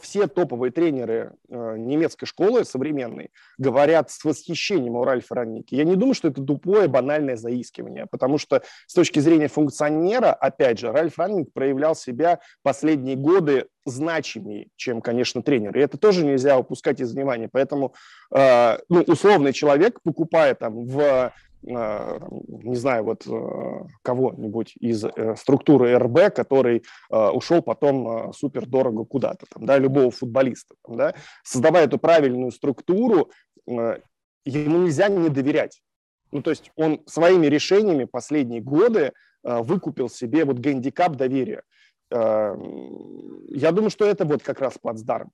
[0.00, 5.76] все топовые тренеры э, немецкой школы современной говорят с восхищением о Ральфе Раннике.
[5.76, 10.78] Я не думаю, что это тупое, банальное заискивание, потому что с точки зрения функционера, опять
[10.78, 15.76] же, Ральф Ранник проявлял себя последние годы значимее, чем, конечно, тренер.
[15.76, 17.48] И это тоже нельзя упускать из внимания.
[17.50, 17.94] Поэтому
[18.34, 21.32] э, ну, условный человек, покупая там в
[21.66, 29.46] не знаю, вот э, кого-нибудь из э, структуры РБ, который ушел потом супер дорого куда-то,
[29.52, 33.30] там, да, любого футболиста, там, да, создавая эту правильную структуру,
[33.66, 33.98] ему
[34.44, 35.82] нельзя не доверять.
[36.30, 41.62] Ну, то есть он своими решениями последние годы выкупил себе вот гандикап доверия.
[42.10, 45.30] Я думаю, что это вот как раз плацдарм.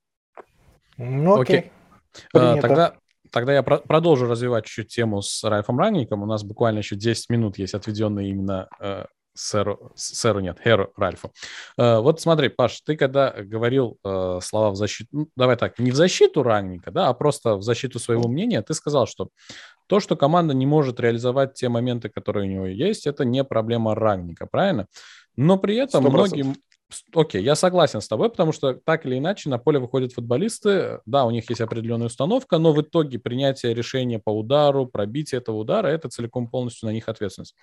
[0.97, 1.71] Ну, окей.
[2.33, 2.61] окей.
[2.61, 2.95] Тогда
[3.33, 6.21] Тогда я про- продолжу развивать чуть-чуть тему с Райфом Ранником.
[6.21, 11.31] У нас буквально еще 10 минут есть отведенные именно э, сэру, сэру нет, Херу Ральфу.
[11.75, 15.89] Э, вот смотри, Паш, ты когда говорил э, слова в защиту, ну, давай так, не
[15.89, 19.29] в защиту Ранника, да, а просто в защиту своего мнения, ты сказал, что
[19.87, 23.95] то, что команда не может реализовать те моменты, которые у него есть, это не проблема
[23.95, 24.85] Ранника, правильно?
[25.35, 26.09] Но при этом 100%.
[26.11, 26.55] многие
[27.13, 31.25] окей, я согласен с тобой, потому что так или иначе на поле выходят футболисты, да,
[31.25, 35.87] у них есть определенная установка, но в итоге принятие решения по удару, пробитие этого удара,
[35.87, 37.55] это целиком полностью на них ответственность.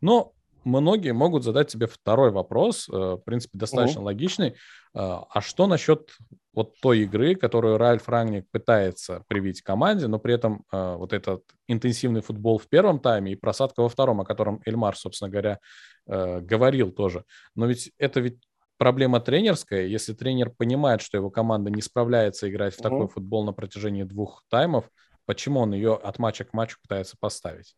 [0.00, 0.32] Но
[0.64, 4.04] многие могут задать тебе второй вопрос, э, в принципе, достаточно mm-hmm.
[4.04, 4.54] логичный.
[4.94, 6.10] А, а что насчет
[6.52, 11.44] вот той игры, которую Ральф Рангник пытается привить команде, но при этом э, вот этот
[11.68, 15.60] интенсивный футбол в первом тайме и просадка во втором, о котором Эльмар, собственно говоря,
[16.06, 17.24] э, говорил тоже.
[17.54, 18.38] Но ведь это ведь
[18.78, 19.86] проблема тренерская.
[19.86, 22.82] Если тренер понимает, что его команда не справляется играть в mm-hmm.
[22.82, 24.90] такой футбол на протяжении двух таймов,
[25.26, 27.76] почему он ее от матча к матчу пытается поставить?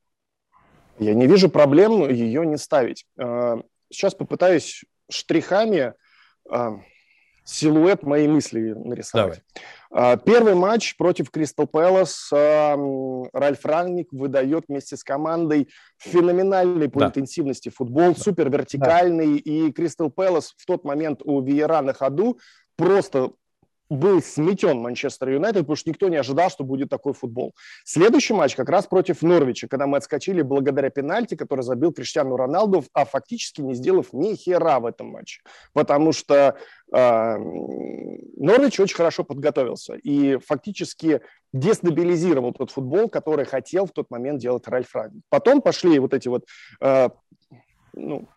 [0.98, 3.06] Я не вижу проблем ее не ставить.
[3.18, 3.56] Э,
[3.90, 5.94] сейчас попытаюсь штрихами
[6.50, 6.70] э,
[7.50, 9.42] силуэт моей мысли нарисовать.
[9.90, 10.14] Давай.
[10.14, 17.06] Э, первый матч против Кристал Пэлас Ральф Рангник выдает вместе с командой феноменальный по да.
[17.06, 18.20] интенсивности футбол, да.
[18.20, 19.50] супер вертикальный, да.
[19.50, 22.38] и Кристал Пэлас в тот момент у Виера на ходу
[22.76, 23.32] просто
[23.90, 27.54] был сметен Манчестер Юнайтед, потому что никто не ожидал, что будет такой футбол.
[27.84, 32.84] Следующий матч как раз против Норвича, когда мы отскочили благодаря пенальти, который забил Криштиану Роналду,
[32.92, 35.42] а фактически не сделав ни хера в этом матче.
[35.72, 36.56] Потому что
[36.92, 41.20] э, Норвич очень хорошо подготовился и фактически
[41.52, 45.22] дестабилизировал тот футбол, который хотел в тот момент делать Ральф Рагник.
[45.28, 46.46] Потом пошли вот эти вот
[46.80, 47.08] э,
[47.94, 48.28] ну,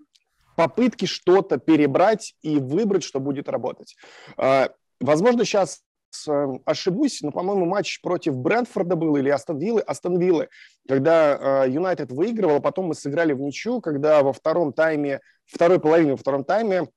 [0.56, 3.96] попытки что-то перебрать и выбрать, что будет работать.
[4.38, 5.82] А, Возможно, сейчас
[6.27, 10.49] эм, ошибусь, но, по-моему, матч против Брэнфорда был или Астон Виллы, Астон Виллы,
[10.88, 15.79] когда э, Юнайтед выигрывал, а потом мы сыграли в ничью, когда во втором тайме, второй
[15.79, 16.88] половине во втором тайме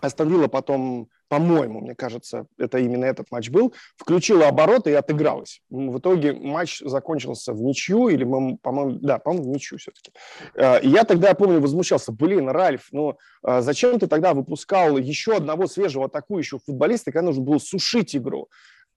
[0.00, 5.60] Астон Вилла потом по-моему, мне кажется, это именно этот матч был, включила обороты и отыгралась.
[5.70, 10.12] В итоге матч закончился в ничью, или, по-моему, да, по-моему, в ничью все-таки.
[10.54, 15.66] Э, я тогда, помню, возмущался, блин, Ральф, ну э, зачем ты тогда выпускал еще одного
[15.66, 18.48] свежего атакующего футболиста, когда нужно было сушить игру?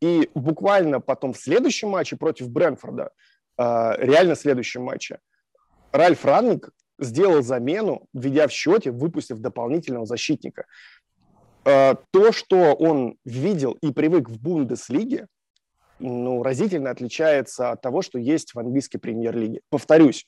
[0.02, 3.12] И буквально потом в следующем матче против Брэнфорда,
[3.58, 5.20] э, реально в следующем матче,
[5.92, 10.66] Ральф Ранник сделал замену, введя в счете, выпустив дополнительного защитника.
[11.66, 15.28] Э, то, что он видел и привык в Бундеслиге,
[16.00, 19.62] ну, разительно отличается от того, что есть в английской премьер-лиге.
[19.70, 20.26] Повторюсь,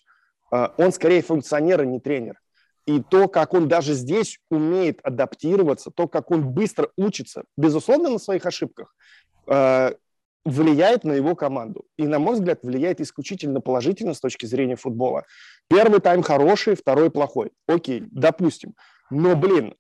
[0.51, 2.39] э, он скорее функционер, а не тренер.
[2.85, 8.19] И то, как он даже здесь умеет адаптироваться, то, как он быстро учится, безусловно, на
[8.19, 8.93] своих ошибках,
[9.47, 9.93] э,
[10.43, 11.85] влияет на его команду.
[11.97, 15.25] И, на мой взгляд, влияет исключительно положительно с точки зрения футбола.
[15.69, 17.51] Первый тайм хороший, второй плохой.
[17.67, 18.73] Окей, допустим.
[19.11, 19.75] Но, блин,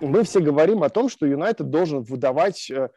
[0.00, 2.88] мы все говорим о том, что Юнайтед должен выдавать э,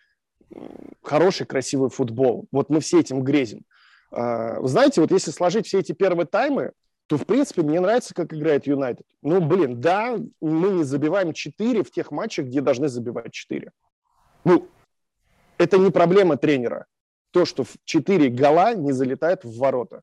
[1.01, 2.47] хороший, красивый футбол.
[2.51, 3.65] Вот мы все этим грезим.
[4.11, 6.71] А, знаете, вот если сложить все эти первые таймы,
[7.07, 9.05] то, в принципе, мне нравится, как играет Юнайтед.
[9.21, 13.71] Ну, блин, да, мы не забиваем 4 в тех матчах, где должны забивать 4.
[14.45, 14.67] Ну,
[15.57, 16.85] это не проблема тренера.
[17.31, 20.01] То, что в 4 гола не залетает в ворота.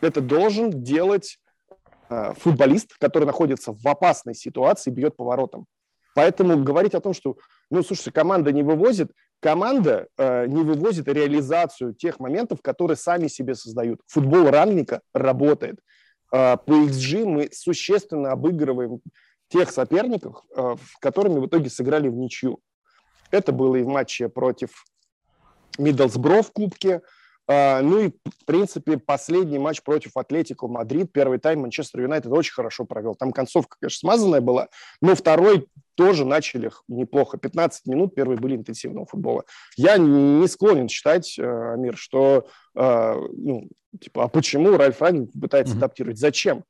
[0.00, 1.38] Это должен делать
[2.08, 5.66] э, футболист, который находится в опасной ситуации, бьет по воротам.
[6.16, 7.36] Поэтому говорить о том, что,
[7.70, 13.54] ну, слушайте, команда не вывозит, команда э, не вывозит реализацию тех моментов, которые сами себе
[13.54, 14.00] создают.
[14.06, 15.78] Футбол Рангника работает.
[16.32, 19.02] Э, по xG мы существенно обыгрываем
[19.48, 22.60] тех соперников, э, которыми в итоге сыграли в ничью.
[23.30, 24.86] Это было и в матче против
[25.76, 27.02] Миддлсбро в Кубке,
[27.48, 32.84] ну и, в принципе, последний матч против Атлетико Мадрид, первый тайм Манчестер Юнайтед очень хорошо
[32.84, 33.14] провел.
[33.14, 34.68] Там концовка, конечно, смазанная была,
[35.00, 37.38] но второй тоже начали неплохо.
[37.38, 39.44] 15 минут первые были интенсивного футбола.
[39.76, 43.68] Я не склонен считать, uh, Амир, что, uh, ну,
[44.00, 46.18] типа, а почему Ральф Рагник пытается адаптировать?
[46.18, 46.64] Зачем?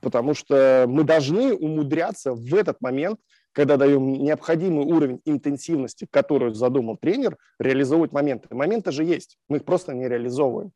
[0.00, 3.20] Потому что мы должны умудряться в этот момент
[3.52, 8.48] когда даем необходимый уровень интенсивности, которую задумал тренер, реализовывать моменты.
[8.54, 10.72] Моменты же есть, мы их просто не реализовываем.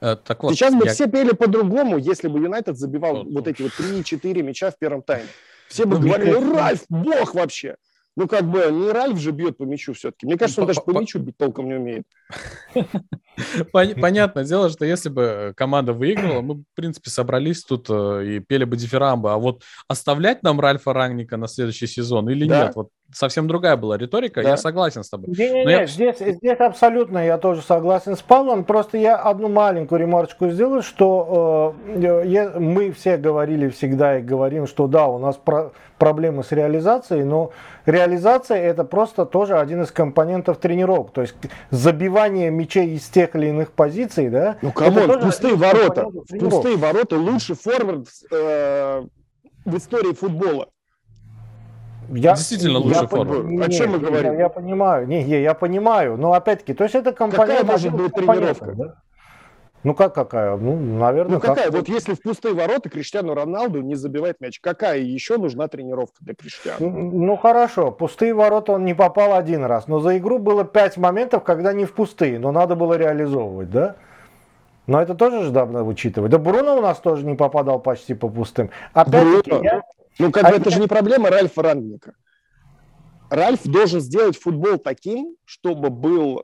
[0.00, 0.92] Э, так вот, Сейчас бы я...
[0.92, 5.02] все пели по-другому, если бы Юнайтед забивал вот, вот эти вот 3-4 мяча в первом
[5.02, 5.28] тайме.
[5.68, 7.76] Все бы ну, говорили, ну, Ральф, бог вообще.
[8.16, 10.26] Ну, как бы, не Ральф же бьет по мячу все-таки.
[10.26, 12.06] Мне кажется, он даже по мячу бить толком не умеет.
[13.72, 18.64] Понятное дело, что если бы команда выиграла, мы, в принципе, собрались тут э, и пели
[18.64, 19.32] бы дифирамбы.
[19.32, 22.72] А вот оставлять нам Ральфа Рангника на следующий сезон или нет?
[22.74, 24.50] Вот совсем другая была риторика, да.
[24.50, 25.28] я согласен с тобой.
[25.36, 25.86] Не, не, не, я...
[25.86, 31.74] здесь, здесь абсолютно я тоже согласен с Павлом, просто я одну маленькую ремарочку сделаю, что
[31.86, 37.24] э, мы все говорили всегда и говорим, что да, у нас про проблемы с реализацией,
[37.24, 37.52] но
[37.86, 41.34] реализация это просто тоже один из компонентов тренировок, то есть
[41.70, 44.56] забивание мячей из тех или иных позиций, да.
[44.62, 46.08] Ну, come on, пустые ворота,
[46.38, 49.06] пустые ворота лучший форвард э,
[49.64, 50.68] в истории футбола.
[52.08, 53.46] Я, Действительно лучший я, форвард.
[53.46, 54.34] Не, о чем мы говорим?
[54.34, 57.50] Я, я понимаю, не, я понимаю, но опять-таки, то есть это компонент...
[57.50, 58.72] Какая может быть тренировка?
[58.72, 58.94] Да?
[59.86, 60.56] Ну как какая?
[60.56, 61.70] Ну, наверное, Ну какая?
[61.70, 66.34] Вот если в пустые ворота Криштиану Роналду не забивает мяч, какая еще нужна тренировка для
[66.34, 66.90] Криштиану?
[66.90, 71.44] Ну, хорошо, пустые ворота он не попал один раз, но за игру было пять моментов,
[71.44, 73.94] когда не в пустые, но надо было реализовывать, да?
[74.88, 76.32] Но это тоже же надо учитывать.
[76.32, 78.70] Да Бруно у нас тоже не попадал почти по пустым.
[78.92, 79.82] Опять-таки, я...
[80.18, 80.74] Ну как бы а это я...
[80.74, 82.14] же не проблема Ральфа Рангника.
[83.30, 86.42] Ральф должен сделать футбол таким, чтобы был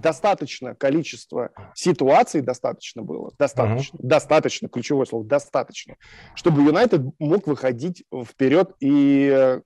[0.00, 4.06] достаточно количество ситуаций, достаточно было, достаточно, uh-huh.
[4.06, 5.96] достаточно, ключевое слово, достаточно,
[6.34, 9.60] чтобы Юнайтед мог выходить вперед и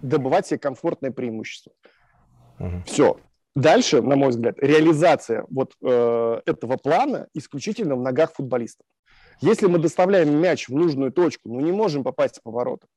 [0.00, 1.72] добывать себе комфортное преимущество.
[2.58, 2.84] Uh-huh.
[2.84, 3.18] Все.
[3.54, 8.84] Дальше, на мой взгляд, реализация вот э, этого плана исключительно в ногах футболистов.
[9.40, 12.88] Если мы доставляем мяч в нужную точку, но не можем попасть по воротам,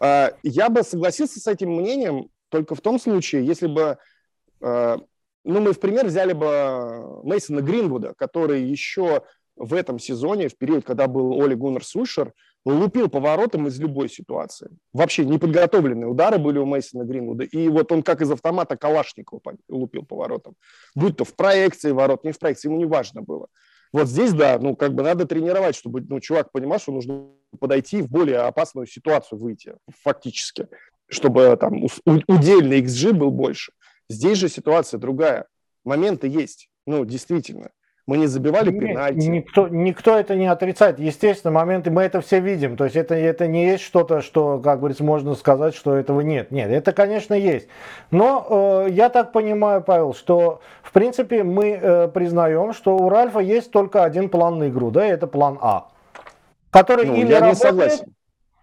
[0.00, 3.96] э, я бы согласился с этим мнением только в том случае, если бы
[4.60, 4.96] э,
[5.46, 9.22] ну, мы в пример взяли бы Мейсона Гринвуда, который еще
[9.54, 12.32] в этом сезоне, в период, когда был Оли Гуннер Сушер,
[12.64, 14.70] лупил поворотом из любой ситуации.
[14.92, 17.44] Вообще неподготовленные удары были у Мейсона Гринвуда.
[17.44, 20.56] И вот он как из автомата Калашникова лупил поворотом.
[20.96, 23.46] Будь то в проекции ворот, не в проекции, ему не важно было.
[23.92, 27.28] Вот здесь, да, ну, как бы надо тренировать, чтобы, ну, чувак понимал, что нужно
[27.60, 30.66] подойти в более опасную ситуацию выйти, фактически,
[31.08, 31.84] чтобы там
[32.26, 33.72] удельный XG был больше.
[34.08, 35.46] Здесь же ситуация другая.
[35.84, 36.68] Моменты есть.
[36.86, 37.70] Ну, действительно.
[38.06, 39.26] Мы не забивали Нет, пенальти.
[39.26, 41.00] Никто, никто это не отрицает.
[41.00, 42.76] Естественно, моменты мы это все видим.
[42.76, 46.52] То есть это, это не есть что-то, что, как говорится, можно сказать, что этого нет.
[46.52, 47.66] Нет, это, конечно, есть.
[48.12, 53.40] Но э, я так понимаю, Павел, что, в принципе, мы э, признаем, что у Ральфа
[53.40, 55.88] есть только один план на игру, да, это план А.
[56.70, 58.14] Который ну, или я работает, не согласен.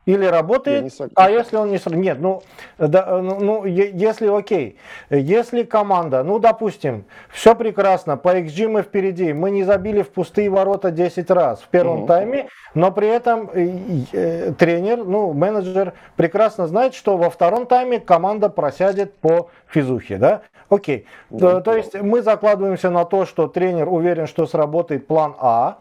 [0.05, 1.79] Или работает, а если он не...
[1.95, 2.41] Нет, ну,
[2.77, 4.77] да, ну, ну, если окей,
[5.09, 10.49] если команда, ну, допустим, все прекрасно, по XG мы впереди, мы не забили в пустые
[10.49, 12.07] ворота 10 раз в первом угу.
[12.07, 18.01] тайме, но при этом э, э, тренер, ну, менеджер прекрасно знает, что во втором тайме
[18.01, 20.41] команда просядет по физухе, да?
[20.67, 21.39] Окей, угу.
[21.39, 25.77] то, то есть мы закладываемся на то, что тренер уверен, что сработает план А,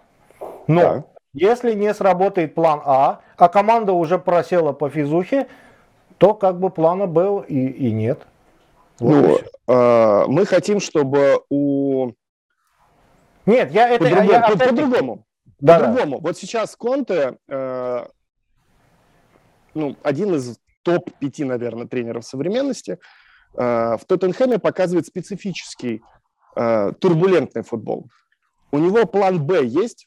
[0.68, 0.80] но...
[0.80, 5.48] Да если не сработает план А, а команда уже просела по физухе,
[6.18, 8.26] то как бы плана Б и, и нет.
[8.98, 12.12] Вот ну, э, мы хотим, чтобы у...
[13.46, 14.04] Нет, я это...
[14.04, 14.30] По-другому.
[14.30, 15.26] Я, по, по-другому.
[15.58, 16.16] Да, по-другому.
[16.18, 16.28] Да.
[16.28, 18.06] Вот сейчас Конте, э,
[19.74, 22.98] ну, один из топ-5, наверное, тренеров современности,
[23.54, 26.02] э, в Тоттенхэме показывает специфический
[26.54, 28.08] э, турбулентный футбол.
[28.70, 30.06] У него план Б есть,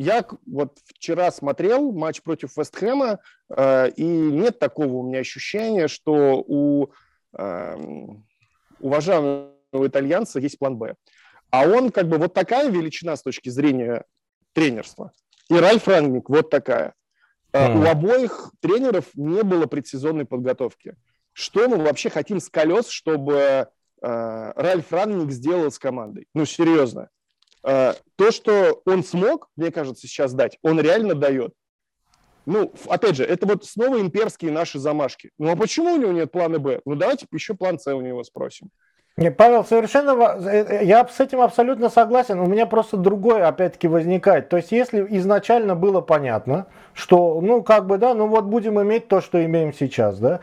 [0.00, 3.18] я вот вчера смотрел матч против Вестхэма,
[3.50, 6.88] э, и нет такого у меня ощущения, что у
[7.36, 7.76] э,
[8.78, 10.94] уважаемого итальянца есть план «Б».
[11.50, 14.04] А он как бы вот такая величина с точки зрения
[14.54, 15.12] тренерства.
[15.50, 16.94] И Ральф Рангник вот такая.
[17.52, 17.82] Mm.
[17.82, 20.96] У обоих тренеров не было предсезонной подготовки.
[21.34, 23.66] Что мы вообще хотим с колес, чтобы э,
[24.00, 26.26] Ральф Рангник сделал с командой?
[26.32, 27.10] Ну, серьезно.
[27.62, 31.52] Э, то, что он смог, мне кажется, сейчас дать, он реально дает.
[32.46, 35.30] Ну, опять же, это вот снова имперские наши замашки.
[35.38, 36.80] Ну, а почему у него нет плана Б?
[36.84, 38.70] Ну, давайте еще план С у него спросим.
[39.16, 40.12] Не, Павел, совершенно,
[40.48, 42.40] э, я с этим абсолютно согласен.
[42.40, 44.48] У меня просто другое, опять-таки, возникает.
[44.48, 49.08] То есть, если изначально было понятно, что, ну, как бы, да, ну вот будем иметь
[49.08, 50.40] то, что имеем сейчас, да,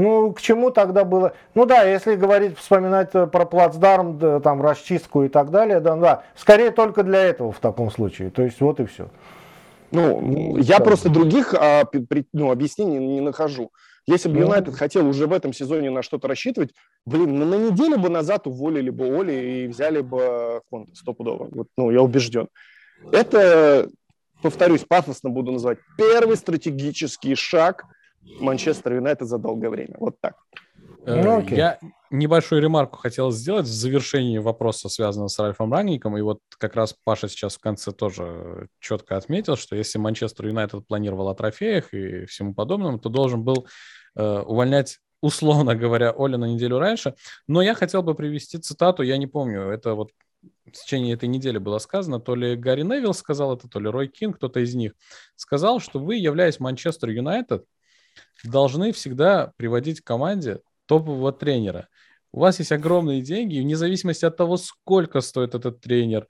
[0.00, 1.34] ну, к чему тогда было?
[1.54, 5.96] Ну да, если говорить, вспоминать э, про плацдарм, да, там, расчистку и так далее, да,
[5.96, 8.30] да, скорее только для этого в таком случае.
[8.30, 9.10] То есть вот и все.
[9.90, 10.86] Ну, ну я так.
[10.86, 13.72] просто других а, при, ну, объяснений не нахожу.
[14.06, 14.46] Если бы ну.
[14.46, 16.70] Юнайтед хотел уже в этом сезоне на что-то рассчитывать,
[17.04, 21.48] блин, на, на неделю бы назад уволили бы Оли и взяли бы Конте стопудово.
[21.50, 22.48] Вот, ну, я убежден.
[23.12, 23.88] Это,
[24.40, 27.84] повторюсь, пафосно буду называть, первый стратегический шаг–
[28.40, 29.96] Манчестер Юнайтед за долгое время.
[29.98, 30.36] Вот так.
[31.04, 31.78] Э, ну, Я
[32.10, 36.16] небольшую ремарку хотел сделать в завершении вопроса, связанного с Ральфом Рангником.
[36.18, 40.86] И вот как раз Паша сейчас в конце тоже четко отметил, что если Манчестер Юнайтед
[40.86, 43.66] планировал о трофеях и всему подобному, то должен был
[44.16, 47.14] э, увольнять условно говоря, Оля на неделю раньше.
[47.46, 50.10] Но я хотел бы привести цитату, я не помню, это вот
[50.66, 54.08] в течение этой недели было сказано, то ли Гарри Невилл сказал это, то ли Рой
[54.08, 54.92] Кинг, кто-то из них
[55.36, 57.64] сказал, что вы, являясь Манчестер Юнайтед,
[58.44, 61.88] должны всегда приводить к команде топового тренера.
[62.32, 66.28] У вас есть огромные деньги, и вне зависимости от того, сколько стоит этот тренер,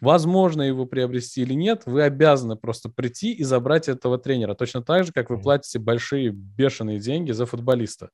[0.00, 4.54] возможно его приобрести или нет, вы обязаны просто прийти и забрать этого тренера.
[4.54, 8.10] Точно так же, как вы платите большие бешеные деньги за футболиста.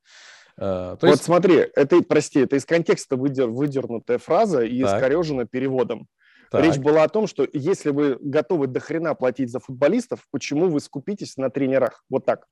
[0.57, 1.25] Uh, то вот есть...
[1.25, 4.99] смотри, это, прости, это из контекста выдер, выдернутая фраза и так.
[4.99, 6.07] искорежена переводом.
[6.51, 6.63] Так.
[6.63, 10.79] Речь была о том, что если вы готовы до хрена платить за футболистов, почему вы
[10.79, 12.05] скупитесь на тренерах?
[12.09, 12.47] Вот так.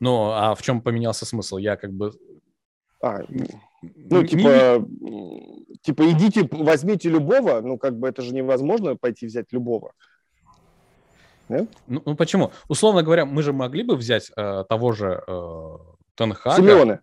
[0.00, 1.56] Ну, а в чем поменялся смысл?
[1.56, 2.12] Я как бы...
[3.02, 3.20] А,
[3.82, 5.78] ну, типа, не...
[5.82, 9.92] типа, идите, возьмите любого, ну, как бы это же невозможно пойти взять любого.
[11.48, 11.70] Нет?
[11.86, 12.52] Ну, ну, почему?
[12.68, 15.76] Условно говоря, мы же могли бы взять э, того же э,
[16.14, 16.56] Тенхага.
[16.56, 17.00] Симеоне.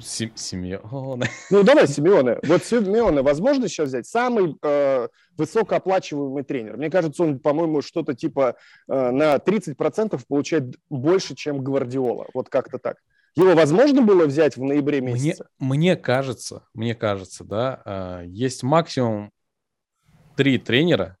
[0.00, 1.26] Сим, Симеоне.
[1.50, 2.38] Ну, давай Симеоне.
[2.44, 4.06] Вот Симеоне возможно сейчас взять?
[4.06, 6.76] Самый э, высокооплачиваемый тренер.
[6.76, 8.56] Мне кажется, он, по-моему, что-то типа
[8.88, 12.26] э, на 30% получает больше, чем Гвардиола.
[12.34, 12.96] Вот как-то так.
[13.34, 15.46] Его возможно было взять в ноябре месяце?
[15.58, 19.30] Мне, мне кажется, мне кажется, да, э, есть максимум
[20.36, 21.16] три тренера,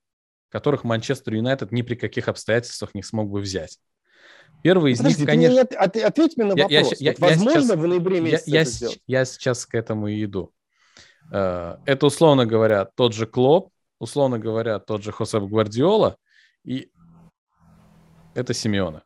[0.50, 3.78] которых Манчестер Юнайтед ни при каких обстоятельствах не смог бы взять.
[4.62, 5.50] Первый из Подожди, них, конечно...
[5.50, 6.70] Мне от, ответь мне на вопрос.
[6.70, 9.74] Я, я, вот я, возможно сейчас, в ноябре месяце я, это я, я сейчас к
[9.74, 10.52] этому и иду.
[11.32, 16.16] Э, это, условно говоря, тот же Клоп, условно говоря, тот же Хосеп Гвардиола,
[16.64, 16.90] и
[18.34, 19.02] это Симеона,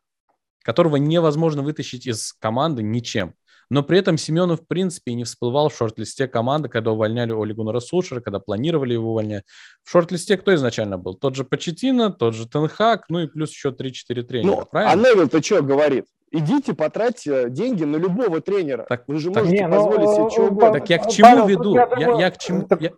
[0.63, 3.33] которого невозможно вытащить из команды ничем.
[3.69, 7.79] Но при этом Семенов, в принципе, не всплывал в шорт-листе команды, когда увольняли Оли Гуннера
[7.79, 9.43] Сушера, когда планировали его увольнять.
[9.83, 11.15] В шорт-листе кто изначально был?
[11.15, 15.09] Тот же Почетина, тот же Тенхак, ну и плюс еще 3-4 тренера, ну, правильно?
[15.09, 16.05] А Невил-то что говорит?
[16.31, 18.85] Идите, потратьте деньги на любого тренера.
[18.89, 20.79] Так, Вы же так, можете не, ну, позволить себе чего угодно.
[20.79, 21.75] Так я к чему Павел, веду?
[21.75, 22.67] Я, я, я к чему...
[22.79, 22.91] Я...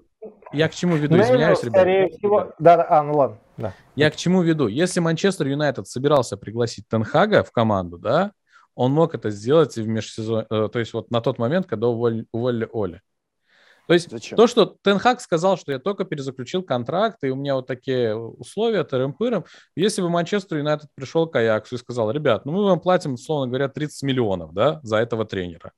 [0.51, 1.79] Я к чему веду, извиняюсь, ребята.
[1.79, 3.37] Скорее всего, да, да, а, ну ладно.
[3.57, 3.73] Да.
[3.95, 4.67] Я к чему веду?
[4.67, 8.31] Если Манчестер Юнайтед собирался пригласить Тенхага в команду, да,
[8.79, 10.45] он мог это сделать и в межсезон...
[10.49, 13.01] Э, то есть вот на тот момент, когда уволили, уволили Оли.
[13.87, 14.37] То есть Зачем?
[14.37, 18.85] то, что Тенхак сказал, что я только перезаключил контракт, и у меня вот такие условия,
[18.85, 19.43] тырым-пырым,
[19.75, 23.47] если бы Манчестер Юнайтед пришел к Аяксу и сказал, ребят, ну мы вам платим, условно
[23.47, 25.73] говоря, 30 миллионов, да, за этого тренера.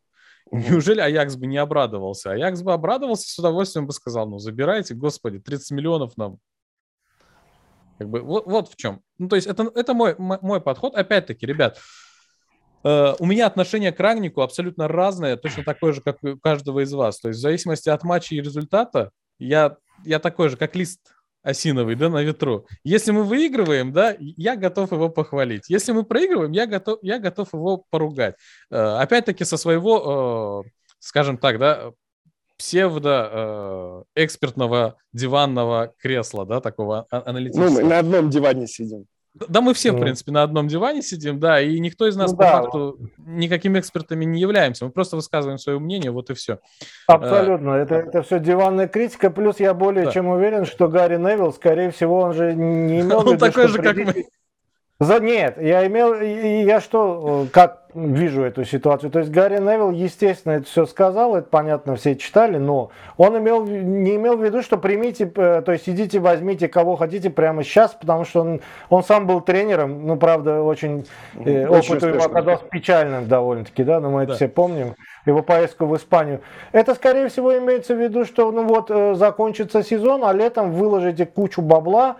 [0.51, 2.33] Неужели Аякс бы не обрадовался?
[2.33, 6.37] Аякс бы обрадовался с удовольствием бы сказал, ну забирайте, господи, 30 миллионов нам.
[7.97, 9.01] Как бы, вот, вот в чем.
[9.17, 10.93] Ну, то есть это, это мой, мой подход.
[10.93, 11.79] Опять-таки, ребят,
[12.83, 17.19] у меня отношение к Рагнику абсолютно разное, точно такое же, как у каждого из вас.
[17.19, 20.99] То есть в зависимости от матча и результата я, я такой же, как лист
[21.43, 22.67] осиновый, да, на ветру.
[22.83, 25.69] Если мы выигрываем, да, я готов его похвалить.
[25.69, 28.35] Если мы проигрываем, я готов, я готов его поругать.
[28.69, 30.69] Э, опять-таки со своего, э,
[30.99, 31.91] скажем так, да,
[32.57, 37.69] псевдо экспертного диванного кресла, да, такого а, аналитического.
[37.69, 39.07] Ну, мы на одном диване сидим.
[39.33, 42.37] Да, мы все, в принципе, на одном диване сидим, да, и никто из нас ну,
[42.37, 42.51] по да.
[42.51, 44.83] факту никакими экспертами не являемся.
[44.83, 46.59] Мы просто высказываем свое мнение, вот и все.
[47.07, 47.71] Абсолютно.
[47.71, 49.29] Это, это все диванная критика.
[49.29, 50.11] Плюс я более да.
[50.11, 53.95] чем уверен, что Гарри Невилл, скорее всего, он же не имел Он такой же, как
[53.95, 54.25] мы.
[55.01, 59.09] За, нет, я имел, я что, как вижу эту ситуацию.
[59.09, 63.65] То есть Гарри Невилл, естественно, это все сказал, это понятно, все читали, но он имел,
[63.65, 67.95] не имел в виду, что примите, э, то есть идите, возьмите кого хотите прямо сейчас,
[67.99, 72.65] потому что он, он сам был тренером, ну, правда, очень, э, очень опыт его оказался
[72.65, 74.35] печальным довольно-таки, да, но мы это да.
[74.35, 74.93] все помним,
[75.25, 76.41] его поездку в Испанию.
[76.73, 81.25] Это, скорее всего, имеется в виду, что, ну вот, э, закончится сезон, а летом выложите
[81.25, 82.17] кучу бабла,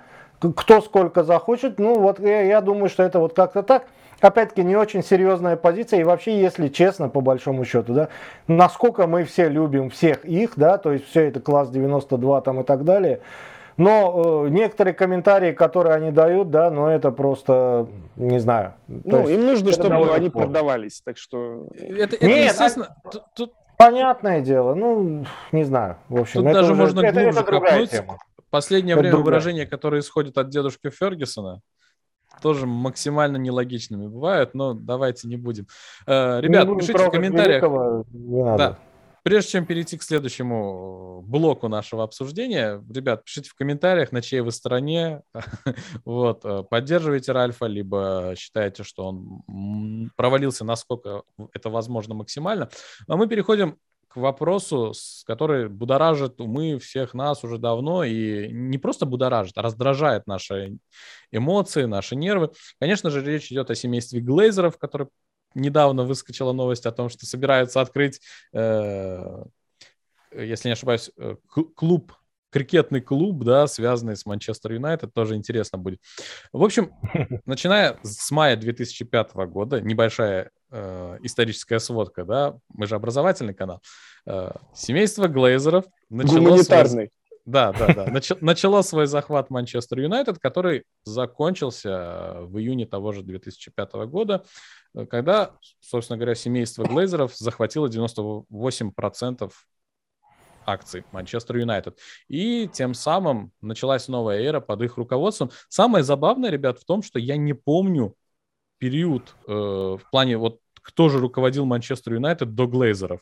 [0.56, 1.80] кто сколько захочет.
[1.80, 3.86] Ну, вот я, я думаю, что это вот как-то так.
[4.20, 6.02] Опять-таки, не очень серьезная позиция.
[6.02, 8.10] И вообще, если честно, по большому счету, да,
[8.48, 12.64] насколько мы все любим всех их, да, то есть все это класс 92 там и
[12.64, 13.22] так далее.
[13.78, 18.74] Но э, некоторые комментарии, которые они дают, да, но это просто, не знаю.
[18.88, 20.46] Ну, им нужно, чтобы они плохо.
[20.46, 21.68] продавались, так что...
[21.80, 23.10] Это, это Нет, естественно, а...
[23.36, 25.98] тут, Понятное дело, ну, не знаю.
[26.08, 27.90] В общем, Тут это даже уже, можно это, глубже это копнуть.
[27.90, 28.18] Тема.
[28.52, 29.26] Последнее время другая.
[29.26, 31.62] выражения, которые исходят от дедушки Фергюсона,
[32.42, 35.68] тоже максимально нелогичными бывают, но давайте не будем.
[36.06, 38.06] Э, ребят, не пишите в комментариях.
[38.58, 38.78] Да.
[39.24, 44.52] Прежде чем перейти к следующему блоку нашего обсуждения, ребят, пишите в комментариях, на чьей вы
[44.52, 45.22] стороне.
[46.06, 51.22] вот, э, поддерживаете Ральфа, либо считаете, что он провалился, насколько
[51.54, 52.70] это возможно максимально.
[53.08, 53.78] А мы переходим
[54.14, 54.94] к вопросу,
[55.26, 60.78] который будоражит умы всех нас уже давно и не просто будоражит, а раздражает наши
[61.32, 62.52] эмоции, наши нервы.
[62.80, 65.08] Конечно же, речь идет о семействе Глейзеров, который
[65.56, 68.22] недавно выскочила новость о том, что собираются открыть,
[68.54, 69.44] э,
[70.34, 71.36] если не ошибаюсь, э,
[71.76, 72.14] клуб
[72.52, 76.02] крикетный клуб, да, связанный с Манчестер Юнайтед, тоже интересно будет.
[76.52, 76.92] В общем,
[77.46, 83.82] начиная с мая 2005 года, небольшая э, историческая сводка, да, мы же образовательный канал,
[84.26, 86.40] э, семейство Глейзеров начало...
[86.40, 87.12] Гуманитарный.
[87.46, 88.22] Да, да, да.
[88.40, 94.46] Начало свой захват Манчестер Юнайтед, который закончился в июне того же 2005 года,
[95.10, 99.52] когда, собственно говоря, семейство Глейзеров захватило 98%
[100.66, 101.98] акций Манчестер Юнайтед.
[102.28, 105.52] И тем самым началась новая эра под их руководством.
[105.70, 108.16] Самое забавное, ребят, в том, что я не помню
[108.78, 113.22] период э, в плане вот кто же руководил Манчестер Юнайтед до Глейзеров.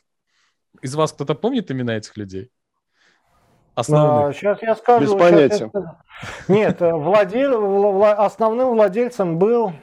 [0.81, 2.51] Из вас кто-то помнит имена этих людей?
[3.75, 4.29] Основных.
[4.29, 5.05] А, сейчас я скажу.
[5.05, 5.71] Без понятия.
[5.73, 5.97] Я...
[6.47, 8.03] Нет, э, владел...
[8.03, 9.73] основным владельцем был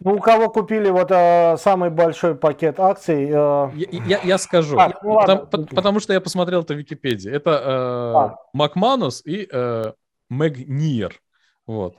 [0.00, 3.28] ну, у кого купили вот э, самый большой пакет акций?
[3.28, 3.70] Э...
[3.74, 5.66] Я, я, я скажу, а, ну, потому, ладно.
[5.74, 7.28] потому что я посмотрел это в Википедии.
[7.28, 8.36] Это э, а.
[8.52, 9.92] Макманус и э,
[10.28, 11.20] Мэгниер.
[11.66, 11.96] Вот.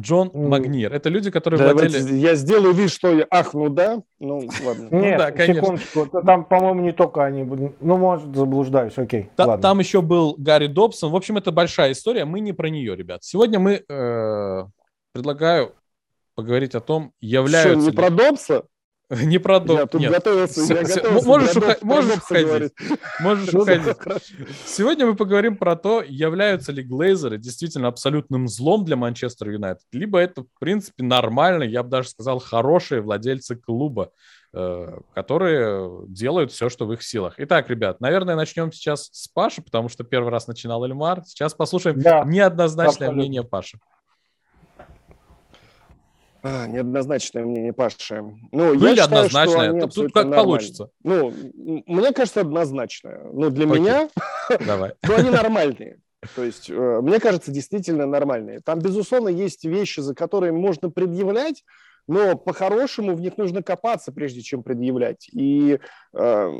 [0.00, 0.30] Джон.
[0.32, 0.92] Магнир.
[0.92, 2.14] Это люди, которые да, владели...
[2.16, 4.02] Я сделаю вид, что я ахну, да?
[4.18, 4.88] Ну, ладно.
[4.90, 5.54] Нет, ну, да, конечно.
[5.54, 6.06] секундочку.
[6.24, 7.44] Там, по-моему, не только они.
[7.44, 9.30] Ну, может, заблуждаюсь, окей.
[9.36, 9.62] Та, ладно.
[9.62, 11.10] Там еще был Гарри Добсон.
[11.10, 12.24] В общем, это большая история.
[12.24, 13.24] Мы не про нее, ребят.
[13.24, 14.64] Сегодня мы э,
[15.12, 15.72] предлагаю
[16.34, 17.96] поговорить о том, являются Что, не ли...
[17.96, 18.64] про Добса?
[19.24, 19.80] Не про Добса.
[19.80, 20.12] Я тут Нет.
[20.12, 20.64] готовился.
[20.64, 20.94] Все, я все.
[20.96, 21.76] готовился можешь уха...
[21.82, 22.72] можешь уходить.
[23.20, 23.96] Можешь уходить.
[24.66, 30.18] Сегодня мы поговорим про то, являются ли глейзеры действительно абсолютным злом для Манчестер Юнайтед, либо
[30.18, 34.10] это, в принципе, нормально, я бы даже сказал, хорошие владельцы клуба,
[34.52, 37.34] э, которые делают все, что в их силах.
[37.36, 41.22] Итак, ребят, наверное, начнем сейчас с Паши, потому что первый раз начинал Эльмар.
[41.24, 43.16] Сейчас послушаем да, неоднозначное абсолютно.
[43.18, 43.78] мнение Паши.
[46.48, 48.22] А, неоднозначное мнение Паши.
[48.22, 50.44] Ну, ну я или считаю, однозначное, тут, тут как нормально.
[50.44, 50.90] получится.
[51.02, 51.32] Ну,
[51.86, 53.24] мне кажется, однозначное.
[53.32, 53.80] Ну, для Окей.
[53.80, 54.08] меня,
[54.66, 54.92] Давай.
[55.02, 55.98] ну, они нормальные.
[56.36, 58.60] То есть, э, мне кажется, действительно нормальные.
[58.60, 61.64] Там, безусловно, есть вещи, за которые можно предъявлять,
[62.06, 65.28] но по-хорошему в них нужно копаться, прежде чем предъявлять.
[65.32, 65.80] И
[66.14, 66.52] э,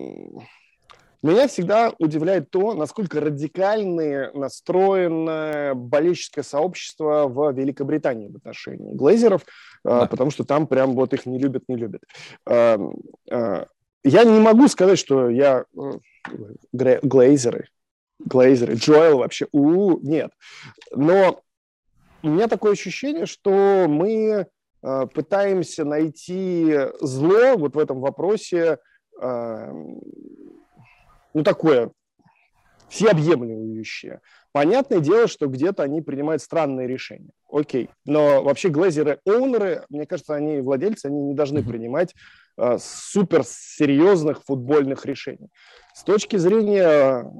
[1.22, 9.42] меня всегда удивляет то, насколько радикально настроено болельческое сообщество в Великобритании в отношении глейзеров,
[9.84, 10.06] а, да.
[10.06, 12.02] потому что там прям вот их не любят, не любят.
[12.46, 12.78] А,
[13.30, 13.66] а,
[14.04, 17.68] я не могу сказать, что я э, глейзеры,
[18.18, 20.30] глейзеры, Джоэл вообще, у, нет.
[20.92, 21.40] Но
[22.22, 24.46] у меня такое ощущение, что мы
[25.14, 28.78] пытаемся найти зло вот в этом вопросе
[31.37, 31.91] ну, такое
[32.89, 34.20] всеобъемлющее.
[34.53, 37.28] Понятное дело, что где-то они принимают странные решения.
[37.53, 37.91] Окей.
[38.07, 42.14] Но вообще глазеры оунеры, мне кажется, они владельцы, они не должны принимать
[42.57, 45.49] э, суперсерьезных футбольных решений.
[45.93, 47.30] С точки зрения,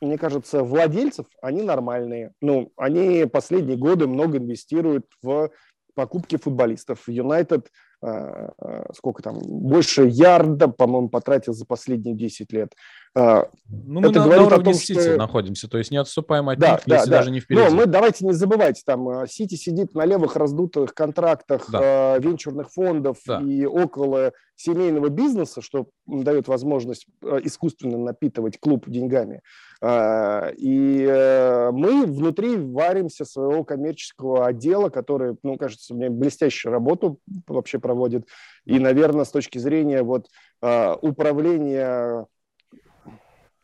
[0.00, 2.32] мне кажется, владельцев, они нормальные.
[2.40, 5.50] Ну, они последние годы много инвестируют в
[5.94, 7.06] покупки футболистов.
[7.06, 7.83] Юнайтед Э, э,
[8.92, 12.72] сколько там, больше ярда, по-моему, потратил за последние 10 лет.
[13.16, 15.16] Э, ну, мы Это на, на уровне том, Сити что...
[15.16, 17.16] находимся, то есть не отступаем от да, них, да, если да.
[17.18, 17.64] даже не впереди.
[17.64, 22.16] Но мы давайте не забывать, там Сити сидит на левых раздутых контрактах да.
[22.16, 23.40] э, венчурных фондов да.
[23.40, 27.06] и около семейного бизнеса, что дает возможность
[27.42, 29.42] искусственно напитывать клуб деньгами.
[29.82, 38.28] И мы внутри варимся своего коммерческого отдела, который, ну, кажется, мне блестящую работу вообще проводит.
[38.64, 40.28] И, наверное, с точки зрения вот,
[40.62, 42.26] а, управления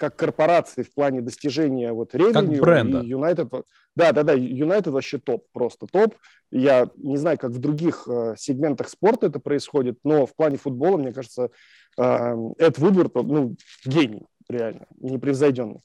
[0.00, 2.32] как корпорации в плане достижения вот ревеню.
[2.32, 3.02] Как бренда.
[3.02, 3.52] Юнайтед,
[3.94, 6.14] да, да, да, Юнайтед вообще топ, просто топ.
[6.50, 10.96] Я не знаю, как в других э, сегментах спорта это происходит, но в плане футбола,
[10.96, 11.50] мне кажется,
[11.98, 15.82] э, Эд Вудвард, ну, гений, реально, непревзойденный.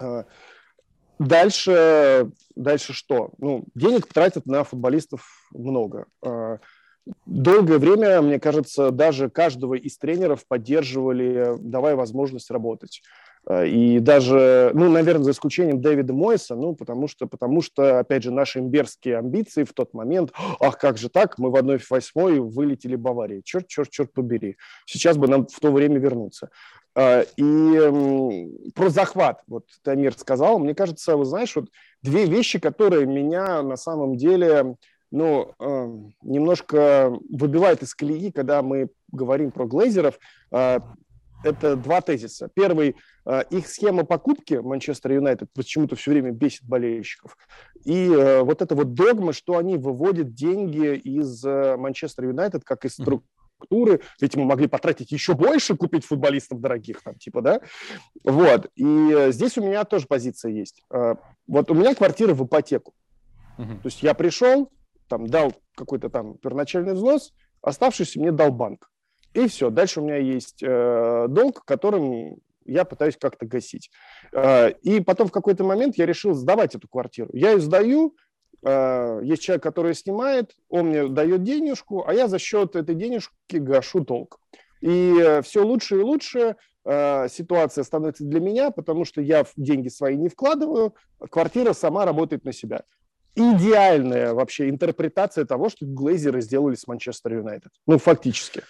[0.00, 0.24] Э,
[1.18, 3.32] дальше, дальше что?
[3.36, 6.06] Ну, денег тратят на футболистов много.
[6.24, 6.56] Э,
[7.24, 13.02] долгое время, мне кажется, даже каждого из тренеров поддерживали, давая возможность работать.
[13.48, 18.22] Э, и даже, ну, наверное, за исключением Дэвида Мойса, ну, потому что, потому что, опять
[18.22, 22.40] же, наши имберские амбиции в тот момент, ах, как же так, мы в одной восьмой
[22.40, 26.50] вылетели Баварии, черт, черт, черт побери, сейчас бы нам в то время вернуться.
[26.96, 31.68] Э, и про захват, вот Тамир сказал, мне кажется, вы знаешь, вот
[32.02, 34.76] две вещи, которые меня на самом деле
[35.10, 35.88] ну, э,
[36.22, 40.18] немножко выбивает из колеи, когда мы говорим про глейзеров.
[40.50, 40.80] Э,
[41.44, 42.50] это два тезиса.
[42.54, 47.36] Первый, э, их схема покупки Манчестер Юнайтед почему-то все время бесит болельщиков.
[47.84, 52.84] И э, вот эта вот догма, что они выводят деньги из э, Манчестер Юнайтед как
[52.84, 57.60] из структуры, ведь мы могли потратить еще больше, купить футболистов дорогих, там, типа, да,
[58.24, 60.82] вот, и э, здесь у меня тоже позиция есть.
[60.90, 61.14] Э,
[61.46, 62.92] вот у меня квартира в ипотеку,
[63.58, 63.80] uh-huh.
[63.80, 64.70] то есть я пришел,
[65.08, 67.32] там дал какой-то там первоначальный взнос,
[67.62, 68.90] оставшийся мне дал банк.
[69.34, 69.70] И все.
[69.70, 73.90] Дальше у меня есть э, долг, которым я пытаюсь как-то гасить.
[74.32, 77.28] Э, и потом в какой-то момент я решил сдавать эту квартиру.
[77.34, 78.16] Я ее сдаю,
[78.64, 83.56] э, есть человек, который снимает, он мне дает денежку, а я за счет этой денежки
[83.56, 84.40] гашу долг.
[84.80, 90.28] И все лучше и лучше ситуация становится для меня, потому что я деньги свои не
[90.28, 90.94] вкладываю,
[91.30, 92.84] квартира сама работает на себя
[93.36, 97.70] идеальная вообще интерпретация того, что глейзеры сделали с Манчестер Юнайтед.
[97.86, 98.62] Ну, фактически.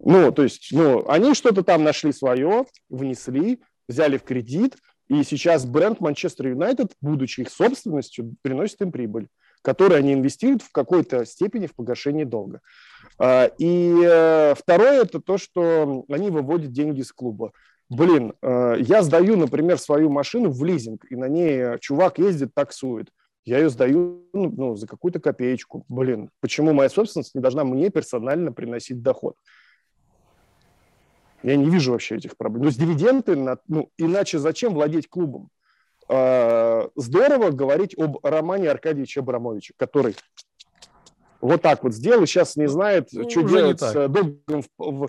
[0.00, 4.76] Ну, то есть, ну, они что-то там нашли свое, внесли, взяли в кредит,
[5.08, 9.28] и сейчас бренд Манчестер Юнайтед, будучи их собственностью, приносит им прибыль,
[9.60, 12.60] которую они инвестируют в какой-то степени в погашение долга.
[13.18, 17.52] А, и э, второе, это то, что они выводят деньги из клуба.
[17.90, 23.10] Блин, э, я сдаю, например, свою машину в лизинг, и на ней чувак ездит, таксует
[23.44, 25.84] я ее сдаю ну, ну, за какую-то копеечку.
[25.88, 29.36] Блин, почему моя собственность не должна мне персонально приносить доход?
[31.42, 32.64] Я не вижу вообще этих проблем.
[32.64, 33.34] Ну, с дивиденды,
[33.66, 35.48] ну, иначе зачем владеть клубом?
[36.08, 40.16] А, здорово говорить об Романе Аркадьевиче Абрамовиче, который
[41.40, 45.08] вот так вот сделал, сейчас не знает, ну, что делать с долгом в, в,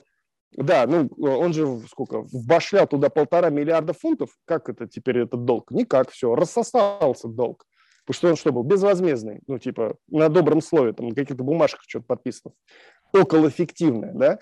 [0.53, 4.29] да, ну, он же сколько, вбашлял туда полтора миллиарда фунтов.
[4.45, 5.71] Как это теперь этот долг?
[5.71, 7.65] Никак, все, рассосался долг.
[8.05, 8.63] Потому что он что был?
[8.63, 12.53] Безвозмездный, ну, типа, на добром слове, там, на каких-то бумажках что-то подписано.
[13.13, 13.51] Около
[14.13, 14.39] да?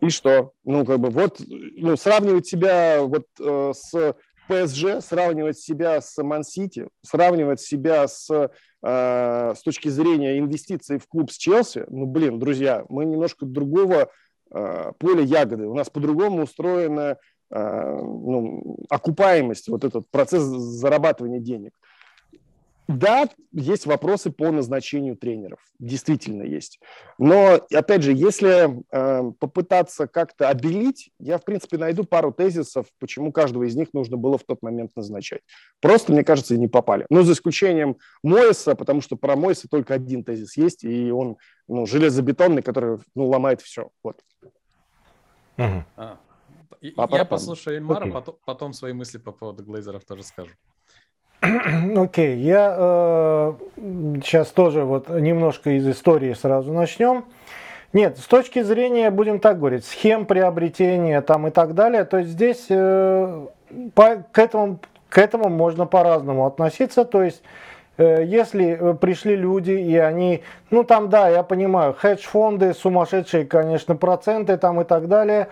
[0.00, 0.52] И что?
[0.64, 4.14] Ну, как бы, вот, ну, сравнивать себя вот э, с
[4.48, 11.30] ПСЖ, сравнивать себя с Ман-Сити, сравнивать себя с, э, с точки зрения инвестиций в клуб
[11.30, 14.10] с Челси, ну, блин, друзья, мы немножко другого
[14.50, 15.66] э, поля ягоды.
[15.66, 17.16] У нас по-другому устроена э,
[17.54, 21.72] ну, окупаемость, вот этот процесс зарабатывания денег.
[22.88, 26.80] Да, есть вопросы по назначению тренеров, действительно есть.
[27.16, 33.32] Но, опять же, если э, попытаться как-то обелить, я, в принципе, найду пару тезисов, почему
[33.32, 35.42] каждого из них нужно было в тот момент назначать.
[35.80, 37.06] Просто, мне кажется, не попали.
[37.08, 41.36] Ну, за исключением Мойса, потому что про Мойса только один тезис есть, и он
[41.68, 43.90] ну, железобетонный, который ну, ломает все.
[44.02, 44.18] Вот.
[45.56, 45.84] Угу.
[46.96, 50.50] А, я послушаю Эльмара, потом, потом свои мысли по поводу Глейзеров тоже скажу.
[51.40, 52.36] Окей, okay.
[52.36, 53.54] я э,
[54.22, 57.24] сейчас тоже вот немножко из истории сразу начнем.
[57.92, 62.30] Нет, с точки зрения, будем так говорить, схем приобретения там и так далее, то есть
[62.30, 63.46] здесь э,
[63.94, 64.78] по, к, этому,
[65.10, 67.04] к этому можно по-разному относиться.
[67.04, 67.42] То есть
[67.98, 73.94] э, если э, пришли люди и они, ну там да, я понимаю, хедж-фонды, сумасшедшие, конечно,
[73.94, 75.48] проценты там и так далее,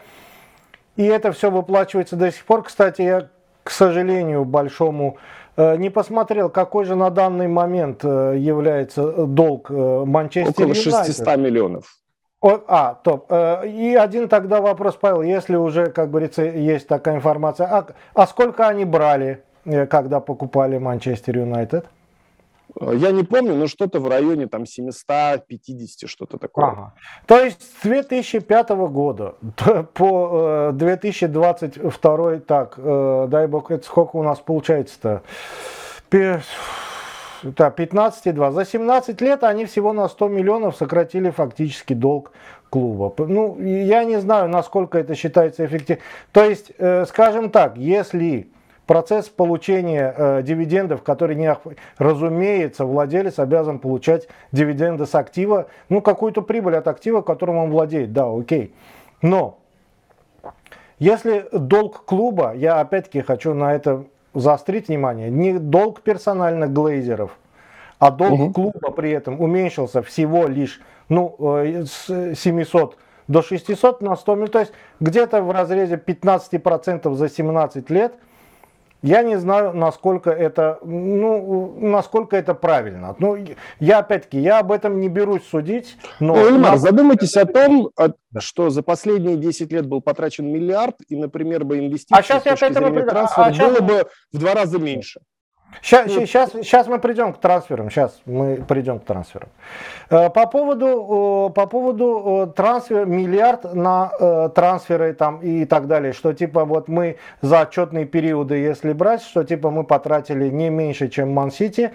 [1.01, 2.63] и это все выплачивается до сих пор.
[2.63, 3.29] Кстати, я,
[3.65, 5.19] к сожалению, большому
[5.61, 11.37] Э, не посмотрел, какой же на данный момент э, является э, долг Манчестер Около 600
[11.37, 11.97] миллионов.
[12.41, 13.31] О, а, топ.
[13.67, 18.67] И один тогда вопрос, Павел, если уже, как говорится, есть такая информация, а, а сколько
[18.67, 19.43] они брали,
[19.91, 21.85] когда покупали Манчестер Юнайтед?
[22.81, 26.67] Я не помню, но что-то в районе там 750, что-то такое.
[26.67, 26.95] Ага.
[27.27, 29.35] То есть с 2005 года
[29.95, 35.23] по 2022, э, так, э, дай бог, это сколько у нас получается-то?
[37.43, 38.53] Да, 15,2.
[38.53, 42.33] За 17 лет они всего на 100 миллионов сократили фактически долг
[42.69, 43.13] клуба.
[43.19, 46.03] Ну, я не знаю, насколько это считается эффективным.
[46.33, 48.49] То есть, э, скажем так, если
[48.91, 51.57] процесс получения э, дивидендов, который, не,
[51.97, 58.13] разумеется, владелец обязан получать дивиденды с актива, ну, какую-то прибыль от актива, которым он владеет,
[58.13, 58.75] да, окей.
[59.23, 59.61] Но
[60.99, 67.39] если долг клуба, я опять-таки хочу на это заострить внимание, не долг персональных глейзеров,
[68.01, 68.53] а долг угу.
[68.53, 72.97] клуба при этом уменьшился всего лишь ну, э, с 700
[73.29, 78.15] до 600 на 100 миллионов, то есть где-то в разрезе 15% за 17 лет–
[79.03, 83.17] я не знаю, насколько это, ну, насколько это правильно.
[83.19, 83.37] Ну,
[83.79, 85.97] я опять-таки, я об этом не берусь судить.
[86.19, 86.35] Но...
[86.35, 87.91] Ну, Эльмар, задумайтесь о том,
[88.39, 92.57] что за последние 10 лет был потрачен миллиард, и, например, бы инвестиции а сейчас я
[92.57, 93.71] к этому трансфера а, сейчас...
[93.71, 95.21] было бы в два раза меньше.
[95.83, 97.91] Сейчас, сейчас, сейчас мы придем к трансферам.
[97.91, 99.49] Сейчас мы придем к трансферам.
[100.11, 106.65] Э, по поводу, по поводу трансфера, миллиард на трансферы там и так далее, что типа
[106.65, 111.93] вот мы за отчетные периоды, если брать, что типа мы потратили не меньше, чем Ман-Сити.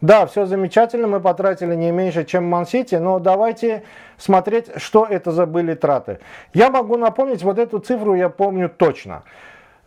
[0.00, 3.82] Да, все замечательно, мы потратили не меньше, чем Ман-Сити, но давайте
[4.16, 6.20] смотреть, что это за были траты.
[6.54, 9.24] Я могу напомнить, вот эту цифру я помню точно.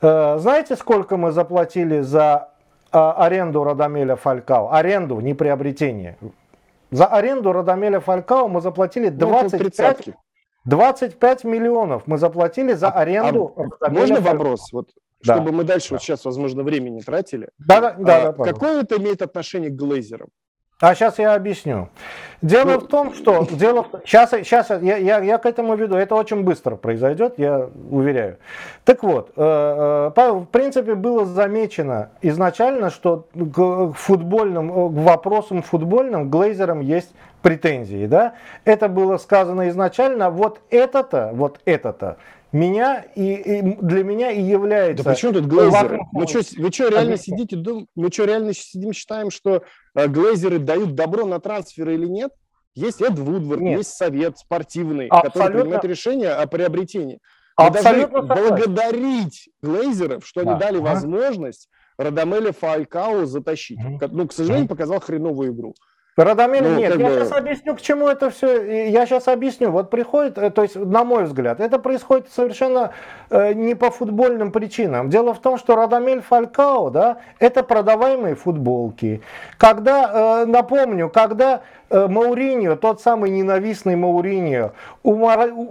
[0.02, 2.50] Э, знаете, сколько мы заплатили за
[2.94, 4.72] аренду Радамеля Фалькао.
[4.74, 6.18] Аренду, не приобретение.
[6.92, 10.10] За аренду Радамеля Фалькао мы заплатили 25,
[10.66, 13.54] 25 миллионов мы заплатили за а, аренду.
[13.82, 14.72] А, можно вопрос?
[14.72, 14.90] Вот,
[15.26, 15.36] да.
[15.36, 15.96] Чтобы мы дальше, да.
[15.96, 17.50] вот сейчас, возможно, времени тратили.
[17.58, 18.30] Да, да, да.
[18.30, 20.28] А, да какое это имеет отношение к глейзерам?
[20.84, 21.88] А сейчас я объясню.
[22.42, 25.96] Дело ну, в том, что дело сейчас, сейчас я, я, я к этому веду.
[25.96, 28.36] Это очень быстро произойдет, я уверяю.
[28.84, 36.30] Так вот, э, э, в принципе было замечено изначально, что к футбольным к вопросам футбольным
[36.30, 38.34] глейзерам есть претензии, да?
[38.66, 40.32] Это было сказано изначально.
[40.32, 42.18] Вот это-то, вот это-то
[42.54, 45.04] меня и, и для меня и является.
[45.04, 46.02] Да почему тут глейзеры?
[46.12, 47.88] Вы что, вы что реально сидите, дум...
[47.96, 49.64] мы что реально сидим считаем, что
[49.96, 52.32] э, глейзеры дают добро на трансферы или нет?
[52.76, 53.80] Есть Эд Вудвард, нет.
[53.80, 55.32] есть совет спортивный, Абсолютно.
[55.32, 57.20] который принимает решение о приобретении.
[57.58, 60.52] Мы Абсолютно должны благодарить глейзеров, что да.
[60.52, 63.80] они дали возможность Радамеля Фалькау затащить.
[63.80, 64.08] Угу.
[64.12, 65.76] Ну, к сожалению, показал хреновую игру.
[66.16, 67.16] Радомир, ну, нет, я бы...
[67.16, 68.90] сейчас объясню, к чему это все.
[68.90, 69.72] Я сейчас объясню.
[69.72, 72.92] Вот приходит, э, то есть, на мой взгляд, это происходит совершенно
[73.32, 75.10] э, не по футбольным причинам.
[75.10, 79.24] Дело в том, что Радамель Фалькао, да, это продаваемые футболки.
[79.58, 84.72] Когда, э, напомню, когда Э, Мауриньо, тот самый ненавистный Мауриньо,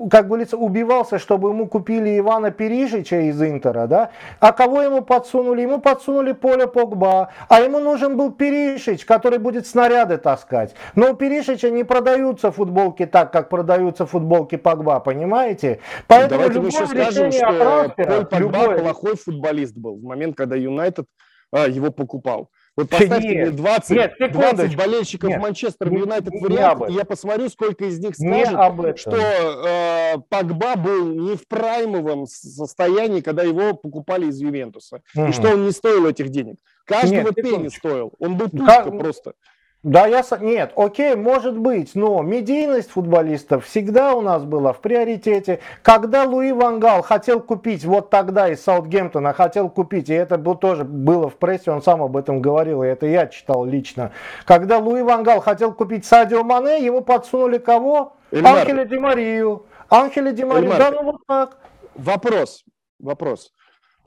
[0.09, 4.11] как говорится, убивался, чтобы ему купили Ивана Перишича из Интера, да?
[4.39, 5.63] А кого ему подсунули?
[5.63, 10.75] Ему подсунули Поля Погба, а ему нужен был Перишич, который будет снаряды таскать.
[10.95, 15.81] Но у Перишича не продаются футболки так, как продаются футболки Погба, понимаете?
[16.07, 18.79] Поэтому Давайте мы еще скажем, что Поль Погба любой...
[18.79, 21.07] плохой футболист был в момент, когда Юнайтед
[21.53, 22.51] а, его покупал.
[22.75, 27.51] Вот поставьте нет, мне 20, нет, 20 болельщиков нет, Манчестер Юнайтед вариант, и я посмотрю,
[27.51, 34.29] сколько из них скажет, что э, Погба был не в праймовом состоянии, когда его покупали
[34.29, 35.27] из Ювентуса, угу.
[35.27, 36.57] и что он не стоил этих денег.
[36.87, 38.15] Каждого нет, пенни стоил.
[38.19, 38.99] Он был тушка как...
[38.99, 39.35] просто.
[39.83, 40.23] Да, я...
[40.41, 45.59] Нет, окей, может быть, но медийность футболистов всегда у нас была в приоритете.
[45.83, 50.85] Когда Луи Вангал хотел купить, вот тогда из Саутгемптона хотел купить, и это был, тоже
[50.85, 54.13] было в прессе, он сам об этом говорил, и это я читал лично.
[54.45, 58.13] Когда Луи Вангал хотел купить Садио Мане, ему подсунули кого?
[58.31, 58.61] Эльмар.
[58.61, 59.67] Анхеля Ди Марию.
[59.89, 61.59] Анхеля Ди Марию, да ну вот так.
[61.97, 62.65] Вопрос,
[63.01, 63.53] вопрос.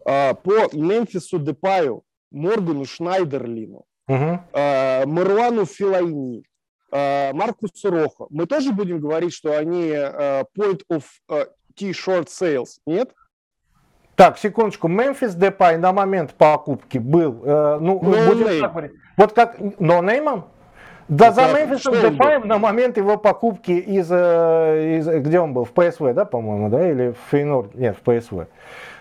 [0.06, 4.40] А, по Мемфису Депаю, Моргану Шнайдерлину, угу.
[4.54, 6.44] э, Маруану Филайни,
[6.92, 8.28] э, Маркусу Рохо.
[8.30, 11.46] Мы тоже будем говорить, что они э, point of э,
[11.76, 13.12] T-short sales, нет?
[14.16, 14.88] Так, секундочку.
[14.88, 18.62] Мемфис Депай на момент покупки был, э, ну, no будем name.
[18.62, 20.46] так говорить, вот как, но неймом?
[21.08, 25.72] Да, за Мемфисом Депаем на момент его покупки из, э, из, где он был, в
[25.72, 28.48] ПСВ, да, по-моему, да, или в Фейнор, нет, в ПСВ.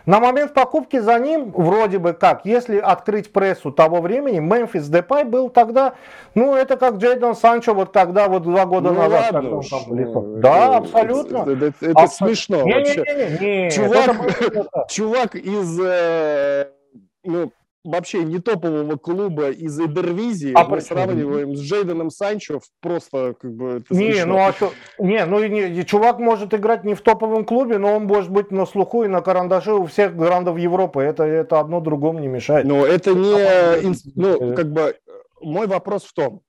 [0.06, 5.24] На момент покупки за ним, вроде бы как, если открыть прессу того времени, Мемфис Депай
[5.24, 5.94] был тогда,
[6.34, 9.32] ну, это как Джейдон Санчо вот тогда, вот два года ну, назад.
[9.32, 11.38] Ладно уж, ну, да, абсолютно.
[11.38, 13.02] Это, это, это а, смешно не, вообще.
[13.02, 16.68] Не, не, не, не, чувак, чувак из, э,
[17.24, 17.50] ну,
[17.84, 20.98] вообще не топового клуба из Эдервизии а мы почему?
[20.98, 24.32] сравниваем с Джейденом Санчо, просто как бы это Не, смешно.
[24.32, 24.72] ну а что?
[24.98, 28.64] Не, ну не, чувак может играть не в топовом клубе, но он может быть на
[28.64, 31.02] слуху и на карандаше у всех грандов Европы.
[31.02, 32.66] Это, это одно другому не мешает.
[32.66, 33.80] Но это не, а,
[34.14, 34.96] ну, как бы,
[35.42, 36.40] мой вопрос в том,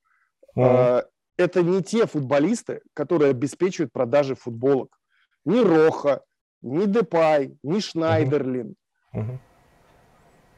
[0.58, 0.64] mm.
[0.64, 1.04] э,
[1.38, 4.98] это не те футболисты, которые обеспечивают продажи футболок.
[5.44, 6.24] Ни Роха,
[6.62, 8.76] ни Депай, ни Шнайдерлин.
[9.14, 9.38] Mm-hmm.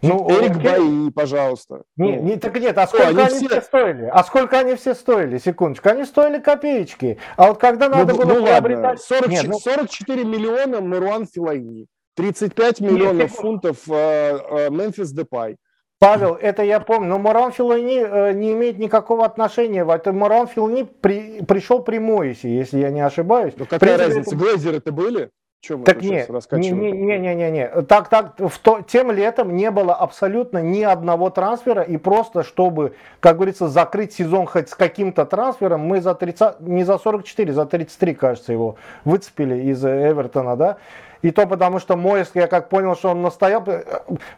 [0.02, 1.84] Ну, Эрик Баи, пожалуйста.
[1.96, 3.48] Не, ну, не, так нет, а сколько они, они все...
[3.48, 4.06] все стоили?
[4.06, 5.38] А сколько они все стоили?
[5.38, 5.90] Секундочку.
[5.90, 7.18] Они стоили копеечки.
[7.36, 9.02] А вот когда надо ну, было ну, приобретать...
[9.02, 9.60] 40, нет, ну...
[9.60, 11.88] 44 миллиона Маруан Филайни.
[12.16, 15.58] 35 миллионов нет, фунтов э, Мемфис Депай.
[16.00, 19.86] Павел, это я помню, но Маран Филайни э, не имеет никакого отношения.
[19.88, 23.54] Это Маран Филайни при, пришел при Моисе, если я не ошибаюсь.
[23.58, 25.32] Ну какая принципе, разница, глейзеры-то были?
[25.60, 27.68] Чем так нет, не, не, не, не, не, не.
[27.84, 32.94] Так, так, в то, тем летом не было абсолютно ни одного трансфера, и просто чтобы,
[33.20, 37.66] как говорится, закрыть сезон хоть с каким-то трансфером, мы за 30, не за 44, за
[37.66, 40.78] 33, кажется, его выцепили из Эвертона, да.
[41.24, 43.84] И то потому, что Моис, я как понял, что он настоял, э,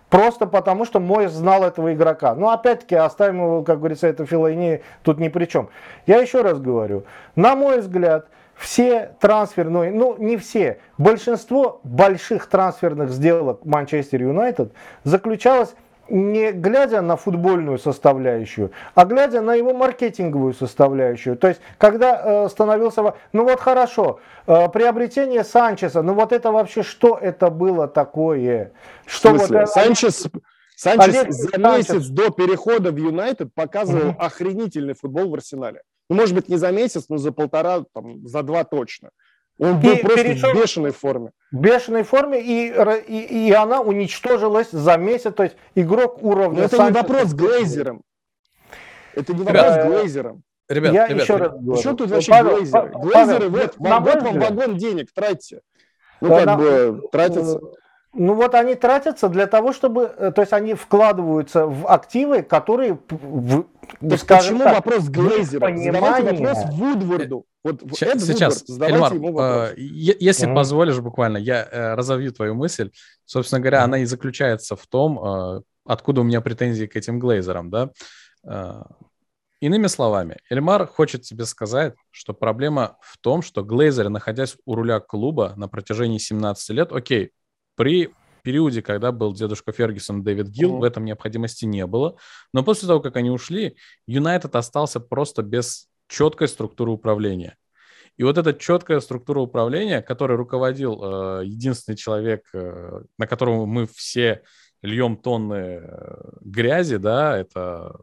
[0.09, 2.33] просто потому, что Моис знал этого игрока.
[2.33, 5.69] Но опять-таки оставим его, как говорится, это Филайни тут ни при чем.
[6.07, 7.03] Я еще раз говорю,
[7.35, 8.27] на мой взгляд,
[8.59, 15.73] все трансферные, ну не все, большинство больших трансферных сделок Манчестер Юнайтед заключалось
[16.09, 21.37] не глядя на футбольную составляющую, а глядя на его маркетинговую составляющую.
[21.37, 26.81] То есть, когда э, становился, ну вот хорошо, э, приобретение Санчеса, ну вот это вообще
[26.81, 28.71] что это было такое?
[29.05, 29.59] Что в смысле?
[29.59, 30.27] Вот, Санчес,
[30.75, 32.07] Санчес Олег за месяц Санчес.
[32.07, 34.19] до перехода в Юнайтед показывал угу.
[34.19, 35.83] охренительный футбол в Арсенале.
[36.09, 39.09] Ну, может быть, не за месяц, но за полтора, там, за два точно.
[39.59, 40.51] Он был и просто перешел...
[40.51, 41.31] в бешеной форме.
[41.51, 42.73] В бешеной форме, и,
[43.07, 45.33] и, и она уничтожилась за месяц.
[45.33, 46.59] То есть игрок уровня...
[46.59, 48.01] Но это не вопрос с Глейзером.
[49.13, 50.43] Это не вопрос с Глейзером.
[50.69, 51.81] Ребят, я ребят, еще раз говорю.
[51.81, 52.91] Что тут вообще Павел, глейзеры?
[52.93, 55.61] Глейзеры, вот, вот вам вагон денег, тратьте.
[56.21, 57.59] Ну, как на, бы, тратятся.
[58.13, 62.99] Ну вот они тратятся для того, чтобы, э, то есть они вкладываются в активы, которые,
[63.07, 63.65] в,
[63.99, 65.75] так почему так, вопрос Глейзера?
[65.75, 67.45] Задавайте вопрос Вудворду.
[67.63, 69.13] Вот сейчас, сейчас Эльмар.
[69.13, 70.55] Э, если mm-hmm.
[70.55, 72.91] позволишь буквально, я э, разовью твою мысль.
[73.25, 73.83] Собственно говоря, mm-hmm.
[73.83, 77.91] она и заключается в том, э, откуда у меня претензии к этим Глейзерам, да.
[78.43, 78.81] Э,
[79.61, 85.01] Иными словами, Эльмар хочет тебе сказать, что проблема в том, что Глейзер, находясь у руля
[85.01, 87.33] клуба на протяжении 17 лет, окей,
[87.79, 88.09] при
[88.43, 90.79] периоде, когда был дедушка Фергюсон Дэвид Гилл, mm-hmm.
[90.79, 92.17] в этом необходимости не было.
[92.53, 97.55] Но после того, как они ушли, Юнайтед остался просто без четкой структуры управления.
[98.17, 103.87] И вот эта четкая структура управления, которой руководил э, единственный человек, э, на которого мы
[103.87, 104.43] все
[104.81, 107.95] льем тонны э, грязи, да, это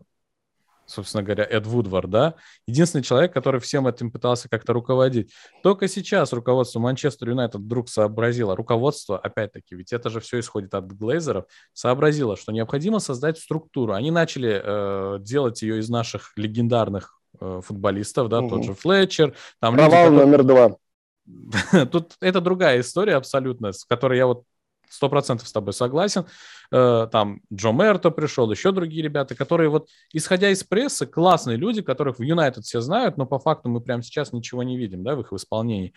[0.86, 2.34] собственно говоря, Эд Вудвард, да,
[2.66, 5.32] единственный человек, который всем этим пытался как-то руководить.
[5.62, 10.86] Только сейчас руководство Манчестер Юнайтед вдруг сообразило, руководство, опять-таки, ведь это же все исходит от
[10.86, 13.92] Глейзеров, сообразило, что необходимо создать структуру.
[13.92, 18.50] Они начали э, делать ее из наших легендарных э, футболистов, да, угу.
[18.50, 19.34] тот же Флетчер.
[19.60, 20.26] Там Провал люди, которые...
[20.26, 20.76] номер два.
[21.86, 24.44] Тут это другая история абсолютно, с которой я вот
[24.88, 26.26] сто процентов с тобой согласен.
[26.72, 31.82] Э, там Джо Мерто пришел, еще другие ребята, которые вот, исходя из прессы, классные люди,
[31.82, 35.14] которых в Юнайтед все знают, но по факту мы прямо сейчас ничего не видим, да,
[35.14, 35.92] в их исполнении.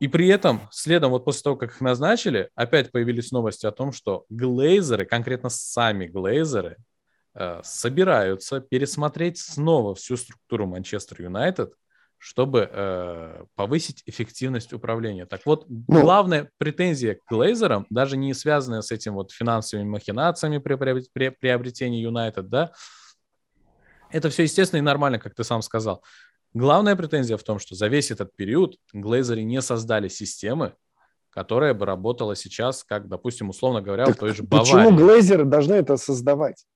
[0.00, 3.92] И при этом, следом, вот после того, как их назначили, опять появились новости о том,
[3.92, 6.76] что глейзеры, конкретно сами глейзеры,
[7.34, 11.72] э, собираются пересмотреть снова всю структуру Манчестер Юнайтед
[12.22, 15.26] чтобы э, повысить эффективность управления.
[15.26, 20.58] Так вот, ну, главная претензия к Глейзерам, даже не связанная с этим вот финансовыми махинациями
[20.58, 20.76] при,
[21.12, 22.70] при приобретении Юнайтед, да,
[24.12, 26.04] это все естественно и нормально, как ты сам сказал.
[26.54, 30.74] Главная претензия в том, что за весь этот период Глейзеры не создали системы,
[31.28, 34.70] которая бы работала сейчас, как, допустим, условно говоря, так в той же Баварии.
[34.70, 36.66] Почему Глейзеры должны это создавать?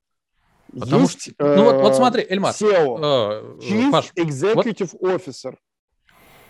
[0.73, 2.53] Потому Есть, что, ну вот, вот смотри, Эльмар.
[2.53, 5.21] SEO, э, Chief Паш, Executive вот...
[5.21, 5.57] Officer.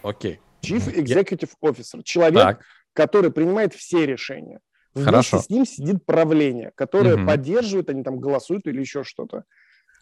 [0.03, 0.41] Окей.
[0.63, 1.71] Chief Executive Я...
[1.71, 2.03] Officer.
[2.03, 2.61] Человек, так.
[2.93, 4.61] который принимает все решения.
[4.95, 5.37] Хорошо.
[5.37, 7.27] Вместе с ним сидит правление, которое угу.
[7.27, 9.45] поддерживает, они там голосуют или еще что-то.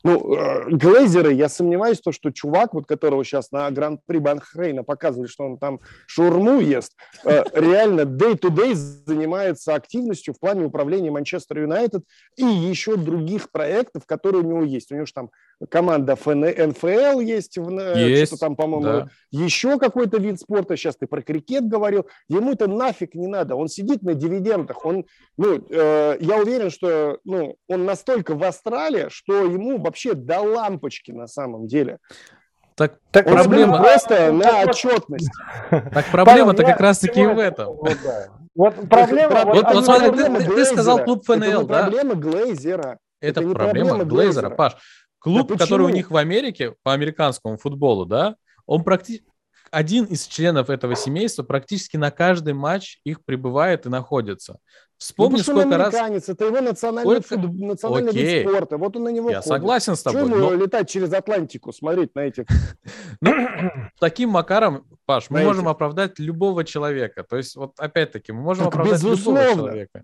[0.04, 5.28] Ну, э, глейзеры, я сомневаюсь, то, что чувак, вот которого сейчас на Гран-при Банхрейна показывали,
[5.28, 6.92] что он там шурму ест,
[7.24, 12.04] э, реально day-to-day занимается активностью в плане управления Манчестер Юнайтед
[12.36, 14.92] и еще других проектов, которые у него есть.
[14.92, 15.30] У него же там
[15.68, 19.08] команда НФЛ есть, есть что там, по-моему, да.
[19.30, 20.76] еще какой-то вид спорта.
[20.76, 22.06] Сейчас ты про крикет говорил.
[22.28, 23.54] Ему это нафиг не надо.
[23.56, 24.84] Он сидит на дивидендах.
[24.84, 25.04] Он,
[25.36, 31.12] ну, э, я уверен, что ну, он настолько в Австралии, что ему вообще до лампочки
[31.12, 31.98] на самом деле.
[32.74, 35.30] Так, так проблема просто на отчетность.
[35.70, 37.76] Так проблема-то как раз-таки в этом.
[38.54, 39.44] Вот проблема...
[39.44, 41.82] Вот, вот смотри, ты, ты сказал клуб ФНЛ, да?
[41.82, 42.98] проблема Глейзера.
[43.20, 44.76] Это, это проблема Глейзера, Паш.
[45.24, 49.26] Клуб, да который у них в Америке по американскому футболу, да, он практически
[49.70, 54.58] один из членов этого семейства практически на каждый матч их прибывает и находится.
[54.98, 56.36] Вспомни, ну, сколько он американец, раз...
[56.36, 57.42] это его национальный, сколько...
[57.42, 57.54] фут...
[57.54, 59.48] национальный вид спорта, вот он на него Я ходит.
[59.48, 60.28] согласен с тобой.
[60.28, 60.54] Чего но...
[60.54, 62.44] летать через Атлантику, смотреть на этих...
[63.20, 63.32] Ну,
[63.98, 67.24] таким макаром, Паш, мы можем оправдать любого человека.
[67.24, 70.02] То есть, вот опять-таки, мы можем оправдать любого человека.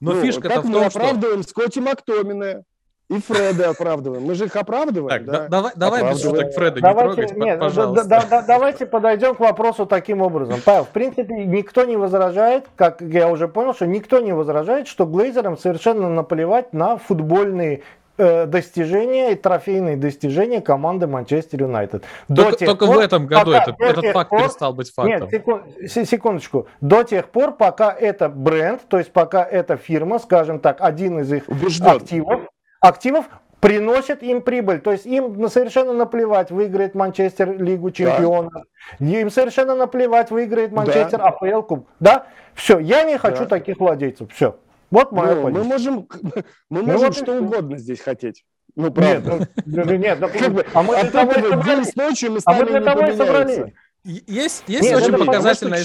[0.00, 0.80] Но ну, фишка-то в том, что...
[0.80, 2.64] мы оправдываем Скотти Мактомина,
[3.08, 4.24] и Фреда оправдываем.
[4.24, 5.08] Мы же их оправдываем.
[5.08, 5.48] Так, да?
[5.48, 8.04] давай, давай без шуток Фреда давайте, не трогать, нет, пожалуйста.
[8.08, 10.60] Да, да, давайте подойдем к вопросу таким образом.
[10.64, 15.06] Павел, в принципе, никто не возражает, как я уже понял, что никто не возражает, что
[15.06, 17.82] Глейзерам совершенно наплевать на футбольные
[18.18, 22.02] э, достижения и трофейные достижения команды Манчестер Юнайтед.
[22.34, 25.20] Только, только пор, в этом году пока, этот, этот факт пор, перестал быть фактом.
[25.20, 25.62] Нет, секунд,
[26.08, 26.66] секундочку.
[26.80, 31.32] До тех пор, пока это бренд, то есть пока эта фирма, скажем так, один из
[31.32, 31.86] их Убежден.
[31.86, 32.40] активов,
[32.86, 33.26] активов
[33.60, 34.80] приносят им прибыль.
[34.80, 38.52] То есть им совершенно наплевать, выиграет Манчестер Лигу Чемпионов.
[38.98, 39.06] Да.
[39.06, 41.28] Им совершенно наплевать, выиграет Манчестер да.
[41.28, 41.88] АПЛ Куб.
[42.00, 42.26] Да?
[42.54, 43.46] Все, я не хочу да.
[43.46, 44.32] таких владельцев.
[44.32, 44.56] Все.
[44.90, 45.62] Вот моя ну, позиция.
[45.64, 46.08] Мы можем,
[46.70, 48.44] мы можем ну, что угодно здесь хотеть.
[48.76, 49.38] Ну, правда.
[49.38, 51.96] Нет, ну, нет, ну, как бы, а мы для того и собрались.
[51.96, 53.72] Ночью мы а мы для того и собрались.
[54.04, 55.82] Есть, есть нет, очень показательная...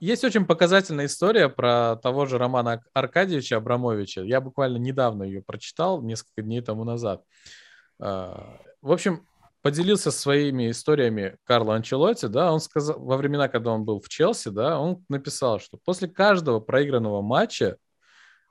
[0.00, 4.22] Есть очень показательная история про того же Романа Аркадьевича Абрамовича.
[4.22, 7.22] Я буквально недавно ее прочитал, несколько дней тому назад.
[8.00, 9.26] А, в общем,
[9.62, 14.48] поделился своими историями Карло Анчелотти, да, он сказал, во времена, когда он был в Челси,
[14.48, 17.76] да, он написал, что после каждого проигранного матча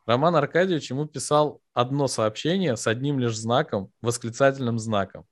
[0.06, 5.26] Роман Аркадьевич ему писал одно сообщение с одним лишь знаком, восклицательным знаком.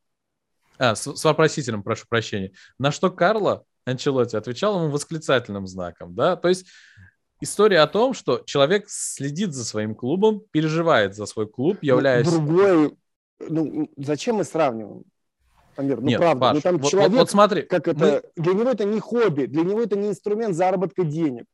[0.78, 2.52] А, с, с вопросительным, прошу прощения.
[2.78, 6.66] На что Карло Анчелотти отвечал ему восклицательным знаком, да, то есть
[7.42, 12.30] история о том, что человек следит за своим клубом, переживает за свой клуб, ну, являясь...
[12.30, 12.98] Другой,
[13.40, 15.04] ну, зачем мы сравниваем?
[15.78, 18.44] Амир, ну Нет, правда, Паш, ну там вот, человек, вот, вот смотри, как это, мы...
[18.44, 21.46] для него это не хобби, для него это не инструмент заработка денег.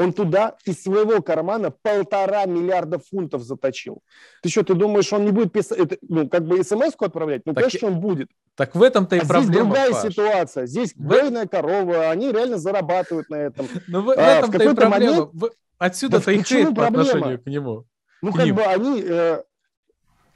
[0.00, 4.02] Он туда из своего кармана полтора миллиарда фунтов заточил.
[4.42, 7.42] Ты что, ты думаешь, он не будет писать, это, ну, как бы смс-ку отправлять?
[7.44, 8.30] Ну, так конечно, он будет.
[8.54, 10.02] Так в этом-то и а проблема, Здесь другая Паш.
[10.02, 10.66] ситуация.
[10.66, 11.06] Здесь в...
[11.06, 13.68] грейная корова, они реально зарабатывают на этом.
[13.88, 15.30] Ну, в, в а, этом-то и проблема.
[15.32, 15.54] Момент...
[15.76, 17.84] Отсюда-то да и хейт по отношению к нему.
[18.22, 18.56] Ну, как ним.
[18.56, 19.42] бы они, э,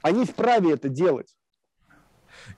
[0.03, 1.35] они вправе это делать.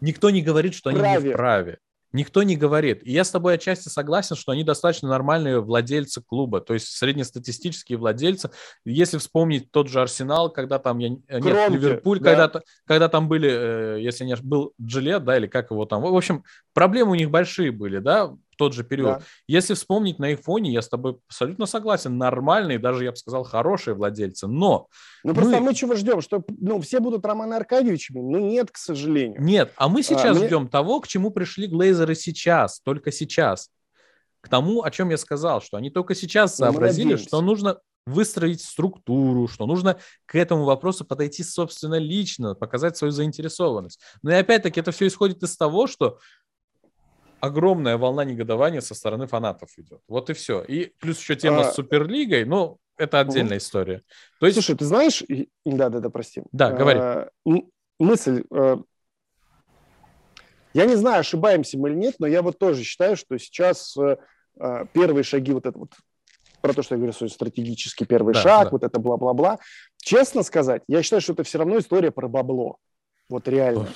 [0.01, 1.79] Никто не говорит, что они не вправе.
[2.17, 3.01] Никто не говорит.
[3.03, 7.99] И я с тобой отчасти согласен, что они достаточно нормальные владельцы клуба, то есть среднестатистические
[7.99, 8.49] владельцы.
[8.85, 11.21] Если вспомнить тот же Арсенал, когда там, я, нет,
[11.69, 12.31] Ливерпуль, да.
[12.31, 16.01] когда, когда там были, э, если не был Джилет, да, или как его там.
[16.01, 16.43] В общем,
[16.73, 19.19] проблемы у них большие были, да, тот же период.
[19.19, 19.21] Да.
[19.47, 23.43] Если вспомнить на их фоне, я с тобой абсолютно согласен, нормальные, даже, я бы сказал,
[23.43, 24.87] хорошие владельцы, но...
[25.23, 25.35] Ну, мы...
[25.35, 26.21] просто мы чего ждем?
[26.21, 28.19] Что ну, все будут Романы Аркадьевичами?
[28.19, 29.41] Ну, нет, к сожалению.
[29.41, 30.69] Нет, а мы сейчас а, ждем мне...
[30.69, 33.69] того, к чему пришли глейзеры сейчас, только сейчас.
[34.41, 38.61] К тому, о чем я сказал, что они только сейчас сообразили, ну, что нужно выстроить
[38.61, 43.99] структуру, что нужно к этому вопросу подойти, собственно, лично, показать свою заинтересованность.
[44.23, 46.17] Но и опять-таки это все исходит из того, что
[47.39, 50.01] огромная волна негодования со стороны фанатов идет.
[50.07, 50.61] Вот и все.
[50.63, 51.63] И плюс еще тема а...
[51.65, 53.57] с Суперлигой, ну, это отдельная угу.
[53.57, 54.01] история.
[54.39, 54.55] То есть...
[54.55, 55.23] Слушай, ты знаешь...
[55.65, 56.43] Да, да, да, прости.
[56.51, 56.99] Да, говори.
[56.99, 57.29] А,
[57.99, 58.43] мысль...
[58.51, 58.81] А...
[60.73, 64.85] Я не знаю, ошибаемся мы или нет, но я вот тоже считаю, что сейчас а,
[64.93, 65.93] первые шаги вот это вот
[66.61, 68.69] про то, что я говорю, что стратегический первый да, шаг, да.
[68.71, 69.59] вот это бла-бла-бла.
[69.97, 72.77] Честно сказать, я считаю, что это все равно история про бабло.
[73.29, 73.87] Вот реально.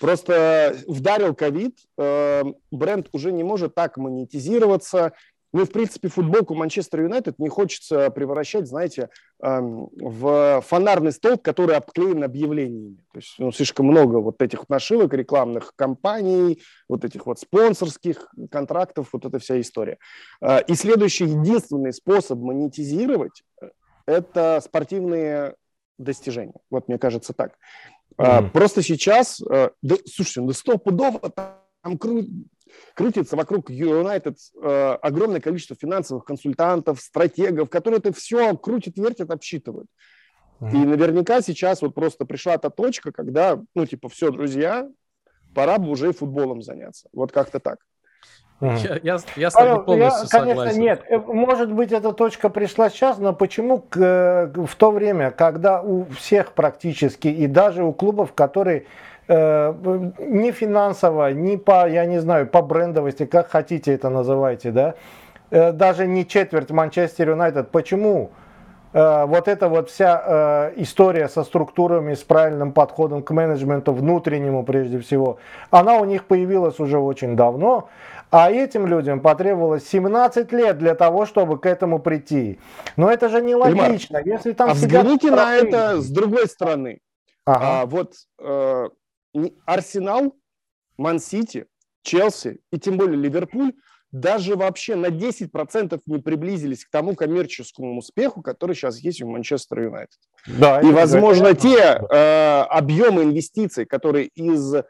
[0.00, 5.12] Просто вдарил ковид, э, бренд уже не может так монетизироваться.
[5.52, 9.08] Ну, в принципе, футболку Манчестер Юнайтед не хочется превращать, знаете,
[9.42, 12.98] эм, в фонарный столб, который обклеен объявлениями.
[13.12, 19.08] То есть ну, слишком много вот этих нашивок, рекламных кампаний, вот этих вот спонсорских контрактов,
[19.12, 19.98] вот эта вся история.
[20.40, 23.42] Э, и следующий единственный способ монетизировать–
[24.06, 25.54] это спортивные
[25.98, 26.54] достижения.
[26.70, 27.56] Вот мне кажется так.
[28.20, 28.50] Mm-hmm.
[28.50, 32.24] Просто сейчас, э, да, слушайте, ну стопудово там кру,
[32.94, 39.88] крутится вокруг Юнайтед э, огромное количество финансовых консультантов, стратегов, которые это все крутят, вертят, обсчитывают.
[40.60, 40.72] Mm-hmm.
[40.72, 44.86] И наверняка сейчас вот просто пришла та точка, когда, ну, типа, все, друзья,
[45.54, 47.08] пора бы уже и футболом заняться.
[47.14, 47.78] Вот как-то так.
[48.60, 50.80] Я, я, я с тобой полностью я, конечно, согласен.
[50.80, 51.02] нет.
[51.08, 56.04] Э, может быть, эта точка пришла сейчас, но почему к, в то время, когда у
[56.16, 58.84] всех практически, и даже у клубов, которые
[59.28, 59.74] э,
[60.18, 64.94] не финансово, не по, я не знаю, по брендовости, как хотите это называйте, да,
[65.50, 68.39] э, даже не четверть Манчестер Юнайтед, почему э,
[68.92, 74.98] вот эта вот вся э, история со структурами, с правильным подходом к менеджменту, внутреннему прежде
[74.98, 75.38] всего,
[75.70, 77.88] она у них появилась уже очень давно,
[78.30, 82.58] а этим людям потребовалось 17 лет для того, чтобы к этому прийти.
[82.96, 84.18] Но это же нелогично.
[84.18, 87.00] Ильмар, Если там а взгляните на это с другой стороны.
[87.44, 87.82] Ага.
[87.82, 88.88] А, вот э,
[89.66, 90.36] Арсенал,
[90.96, 91.66] Ман-Сити,
[92.02, 93.72] Челси и тем более Ливерпуль
[94.12, 99.80] даже вообще на 10% не приблизились к тому коммерческому успеху, который сейчас есть у Манчестер
[99.82, 100.18] Юнайтед.
[100.46, 101.60] Да, и, возможно, это...
[101.60, 104.84] те э, объемы инвестиций, которые из э,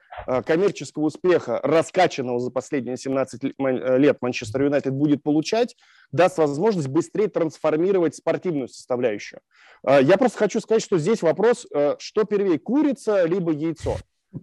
[0.47, 5.77] коммерческого успеха, раскачанного за последние 17 э, лет Манчестер Юнайтед будет получать,
[6.12, 9.41] даст возможность быстрее трансформировать спортивную составляющую.
[9.87, 13.97] Э, я просто хочу сказать, что здесь вопрос, э, что первее, курица либо яйцо.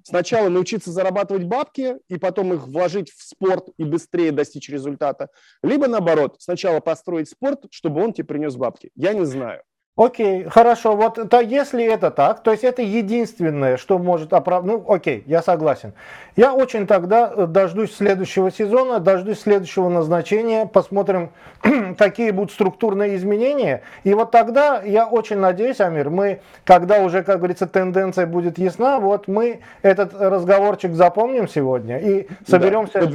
[0.03, 5.29] Сначала научиться зарабатывать бабки и потом их вложить в спорт и быстрее достичь результата.
[5.63, 8.91] Либо наоборот, сначала построить спорт, чтобы он тебе принес бабки.
[8.95, 9.63] Я не знаю.
[9.97, 10.95] Окей, хорошо.
[10.95, 14.71] Вот то, если это так, то есть это единственное, что может оправдать.
[14.71, 15.93] Ну, окей, я согласен.
[16.35, 21.31] Я очень тогда э, дождусь следующего сезона, дождусь следующего назначения, посмотрим,
[21.97, 23.81] какие будут структурные изменения.
[24.03, 28.99] И вот тогда я очень надеюсь, Амир, мы, когда уже, как говорится, тенденция будет ясна,
[28.99, 32.99] вот мы этот разговорчик запомним сегодня и соберемся.
[32.99, 33.07] Да,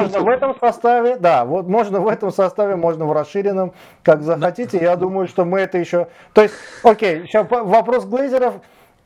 [0.00, 4.78] можно в этом составе, да, вот можно в этом составе, можно в расширенном, как захотите.
[4.78, 8.54] Я думаю, что мы это еще то есть, окей, сейчас вопрос Глейзеров,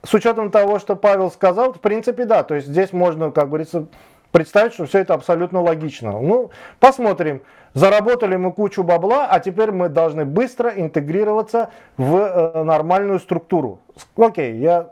[0.03, 3.87] с учетом того, что Павел сказал, в принципе, да, то есть здесь можно, как говорится,
[4.33, 6.13] представить, что все это абсолютно логично.
[6.13, 6.51] Ну,
[6.81, 7.43] посмотрим.
[7.73, 13.81] Заработали мы кучу бабла, а теперь мы должны быстро интегрироваться в э, нормальную структуру.
[14.17, 14.91] Окей, я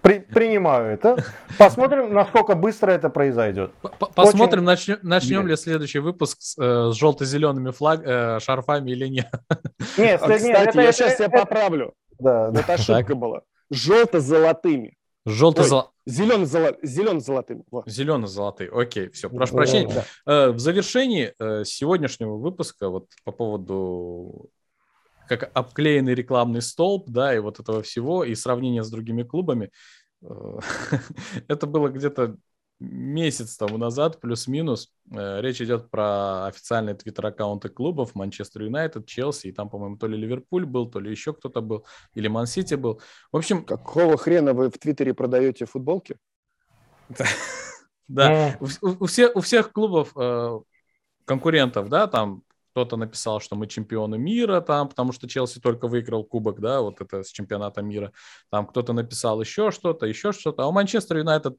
[0.00, 1.24] при, принимаю это.
[1.58, 3.72] Посмотрим, насколько быстро это произойдет.
[4.14, 4.66] Посмотрим, Очень...
[4.66, 9.30] начнем, начнем ли следующий выпуск с, э, с желто-зелеными флаг, э, шарфами или нет.
[9.98, 11.94] Нет, а, кстати, это, я это, сейчас это, поправлю.
[12.18, 13.16] Да, вот ошибка так.
[13.16, 13.42] была.
[13.70, 14.96] Желто-золотыми.
[15.26, 15.92] Желто-золотыми.
[16.04, 16.86] Зелено-золотыми.
[16.86, 17.64] Зелено-золотыми.
[17.86, 18.70] Зелено-золотые.
[18.72, 19.30] Окей, все.
[19.30, 20.04] Прошу прощения.
[20.26, 20.32] Да.
[20.32, 24.50] Э, в завершении э, сегодняшнего выпуска вот по поводу
[25.36, 29.70] как обклеенный рекламный столб, да, и вот этого всего, и сравнение с другими клубами.
[30.22, 30.58] Э,
[31.48, 32.36] это было где-то
[32.80, 34.92] месяц тому назад, плюс-минус.
[35.10, 40.16] Э, речь идет про официальные твиттер-аккаунты клубов Манчестер Юнайтед, Челси, и там, по-моему, то ли
[40.18, 43.00] Ливерпуль был, то ли еще кто-то был, или Ман-Сити был.
[43.30, 43.64] В общем...
[43.64, 46.16] Какого хрена вы в Твиттере продаете футболки?
[48.08, 50.60] Да, у всех у всех клубов э,
[51.24, 52.42] конкурентов, да, там
[52.72, 57.00] кто-то написал, что мы чемпионы мира, там, потому что Челси только выиграл кубок, да, вот
[57.00, 58.12] это с чемпионата мира.
[58.50, 60.62] Там кто-то написал еще что-то, еще что-то.
[60.64, 61.58] А у Манчестер Юнайтед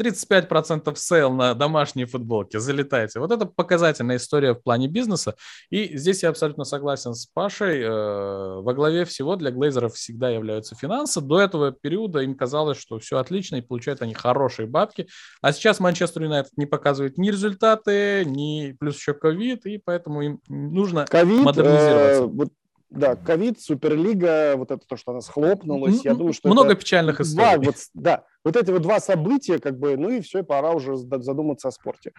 [0.00, 3.20] 35% sale на домашние футболки, залетайте.
[3.20, 5.34] Вот это показательная история в плане бизнеса.
[5.70, 7.80] И здесь я абсолютно согласен с Пашей.
[7.82, 11.20] Э, во главе всего для глейзеров всегда являются финансы.
[11.20, 15.08] До этого периода им казалось, что все отлично и получают они хорошие бабки.
[15.40, 20.40] А сейчас Манчестер Юнайтед не показывает ни результаты, ни плюс еще ковид, и поэтому им
[20.48, 22.22] нужно COVID, модернизироваться.
[22.22, 22.48] Э, вот
[22.94, 27.20] да, ковид, Суперлига, вот это то, что она схлопнулась, я думаю, что много это печальных
[27.20, 27.56] историй.
[27.56, 30.72] Два, вот, да, вот эти вот два события, как бы, ну и все, и пора
[30.72, 32.12] уже задуматься о спорте.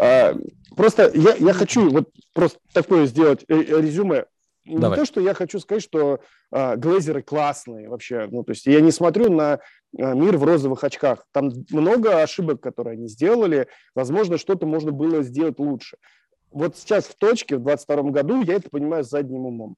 [0.00, 0.34] А,
[0.76, 4.26] просто я, я хочу вот просто такое сделать резюме.
[4.64, 4.90] Давай.
[4.90, 6.20] Не то, что я хочу сказать, что
[6.52, 9.58] а, глазеры классные вообще, ну то есть я не смотрю на
[9.98, 11.26] а, мир в розовых очках.
[11.32, 13.66] Там много ошибок, которые они сделали.
[13.94, 15.96] Возможно, что-то можно было сделать лучше.
[16.52, 19.76] Вот сейчас в точке, в 22 году, я это понимаю задним умом.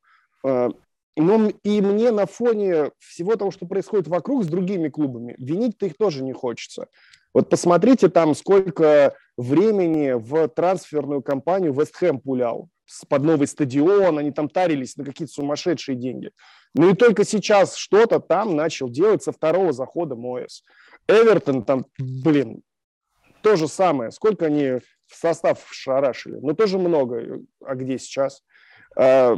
[1.16, 5.96] Но и мне на фоне всего того, что происходит вокруг с другими клубами, винить-то их
[5.96, 6.88] тоже не хочется.
[7.32, 12.68] Вот посмотрите там, сколько времени в трансферную кампанию Вест Хэм пулял
[13.08, 16.30] под новый стадион, они там тарились на какие-то сумасшедшие деньги.
[16.74, 20.62] Ну и только сейчас что-то там начал делать со второго захода Моэс.
[21.08, 22.62] Эвертон там, блин,
[23.42, 24.10] то же самое.
[24.10, 26.38] Сколько они в состав шарашили?
[26.40, 27.40] Ну, тоже много.
[27.64, 28.42] А где сейчас?
[28.96, 29.36] А,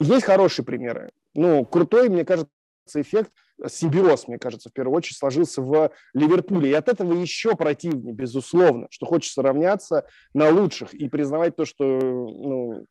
[0.00, 1.10] есть хорошие примеры.
[1.34, 2.50] Ну, крутой, мне кажется,
[2.94, 3.30] эффект,
[3.66, 6.70] симбиоз, мне кажется, в первую очередь сложился в Ливерпуле.
[6.70, 11.84] И от этого еще противнее, безусловно, что хочется равняться на лучших и признавать то, что
[11.84, 12.86] ну,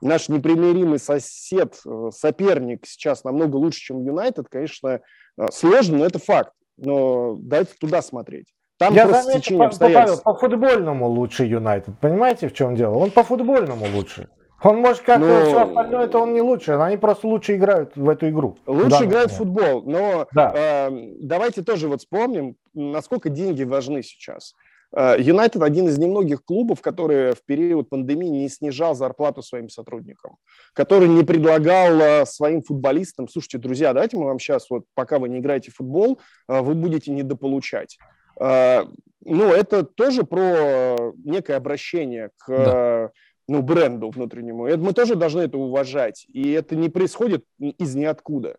[0.00, 5.00] наш непримиримый сосед, э, соперник сейчас намного лучше, чем Юнайтед, конечно,
[5.38, 6.52] э, сложно, но это факт.
[6.76, 8.46] Но дайте туда смотреть.
[8.78, 10.22] Там Я просто заметил, течение обстоятельств.
[10.22, 11.98] По, по футбольному лучше Юнайтед.
[12.00, 12.94] Понимаете, в чем дело?
[12.94, 14.28] Он по футбольному лучше.
[14.62, 15.44] Он может как но...
[15.44, 18.58] все остальное, это он не лучше, они просто лучше играют в эту игру.
[18.66, 20.52] Лучше играют в футбол, но да.
[20.54, 20.90] э,
[21.20, 24.54] давайте тоже вот вспомним, насколько деньги важны сейчас.
[24.96, 30.36] Э, Юнайтед один из немногих клубов, который в период пандемии не снижал зарплату своим сотрудникам,
[30.72, 35.28] который не предлагал э, своим футболистам, слушайте, друзья, давайте мы вам сейчас, вот пока вы
[35.28, 37.98] не играете в футбол, э, вы будете недополучать.
[38.40, 42.48] Ну, это тоже про некое обращение к...
[42.48, 43.10] Да
[43.48, 44.66] ну, бренду внутреннему.
[44.66, 46.26] Это, мы тоже должны это уважать.
[46.32, 48.58] И это не происходит из ниоткуда.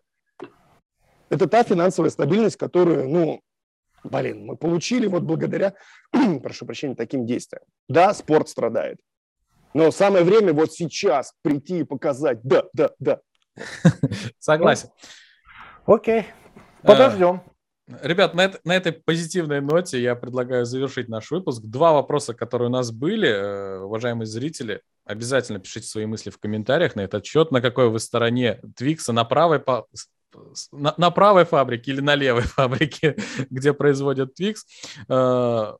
[1.28, 3.40] Это та финансовая стабильность, которую, ну,
[4.02, 5.74] блин, мы получили вот благодаря,
[6.42, 7.62] прошу прощения, таким действиям.
[7.88, 8.98] Да, спорт страдает.
[9.74, 13.20] Но самое время вот сейчас прийти и показать, да, да, да.
[14.40, 14.90] Согласен.
[15.86, 16.26] Окей,
[16.82, 17.42] подождем.
[18.02, 21.62] Ребят, на, это, на этой позитивной ноте я предлагаю завершить наш выпуск.
[21.62, 26.94] Два вопроса, которые у нас были, э, уважаемые зрители, обязательно пишите свои мысли в комментариях
[26.94, 29.62] на этот счет, на какой вы стороне Твикса, на правой,
[30.72, 33.16] на, на правой фабрике или на левой фабрике,
[33.50, 34.66] где производят Твикс.
[35.08, 35.74] Э,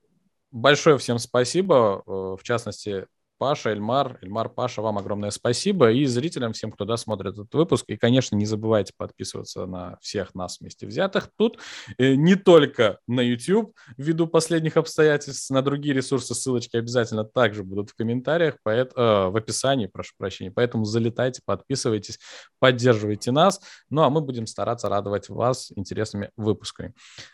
[0.50, 3.06] большое всем спасибо, э, в частности,
[3.40, 4.18] Паша, Эльмар.
[4.20, 5.90] Эльмар, Паша, вам огромное спасибо.
[5.92, 7.86] И зрителям, всем, кто досмотрит этот выпуск.
[7.88, 11.58] И, конечно, не забывайте подписываться на всех нас вместе взятых тут.
[11.96, 17.88] Э, не только на YouTube, ввиду последних обстоятельств, на другие ресурсы, ссылочки обязательно также будут
[17.88, 20.50] в комментариях, поэт, э, в описании, прошу прощения.
[20.50, 22.18] Поэтому залетайте, подписывайтесь,
[22.58, 23.62] поддерживайте нас.
[23.88, 26.92] Ну, а мы будем стараться радовать вас интересными выпусками.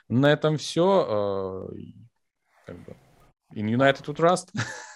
[0.08, 1.68] На этом все.
[1.74, 1.76] Э,
[2.64, 2.96] как бы,
[3.56, 4.50] in United to Trust.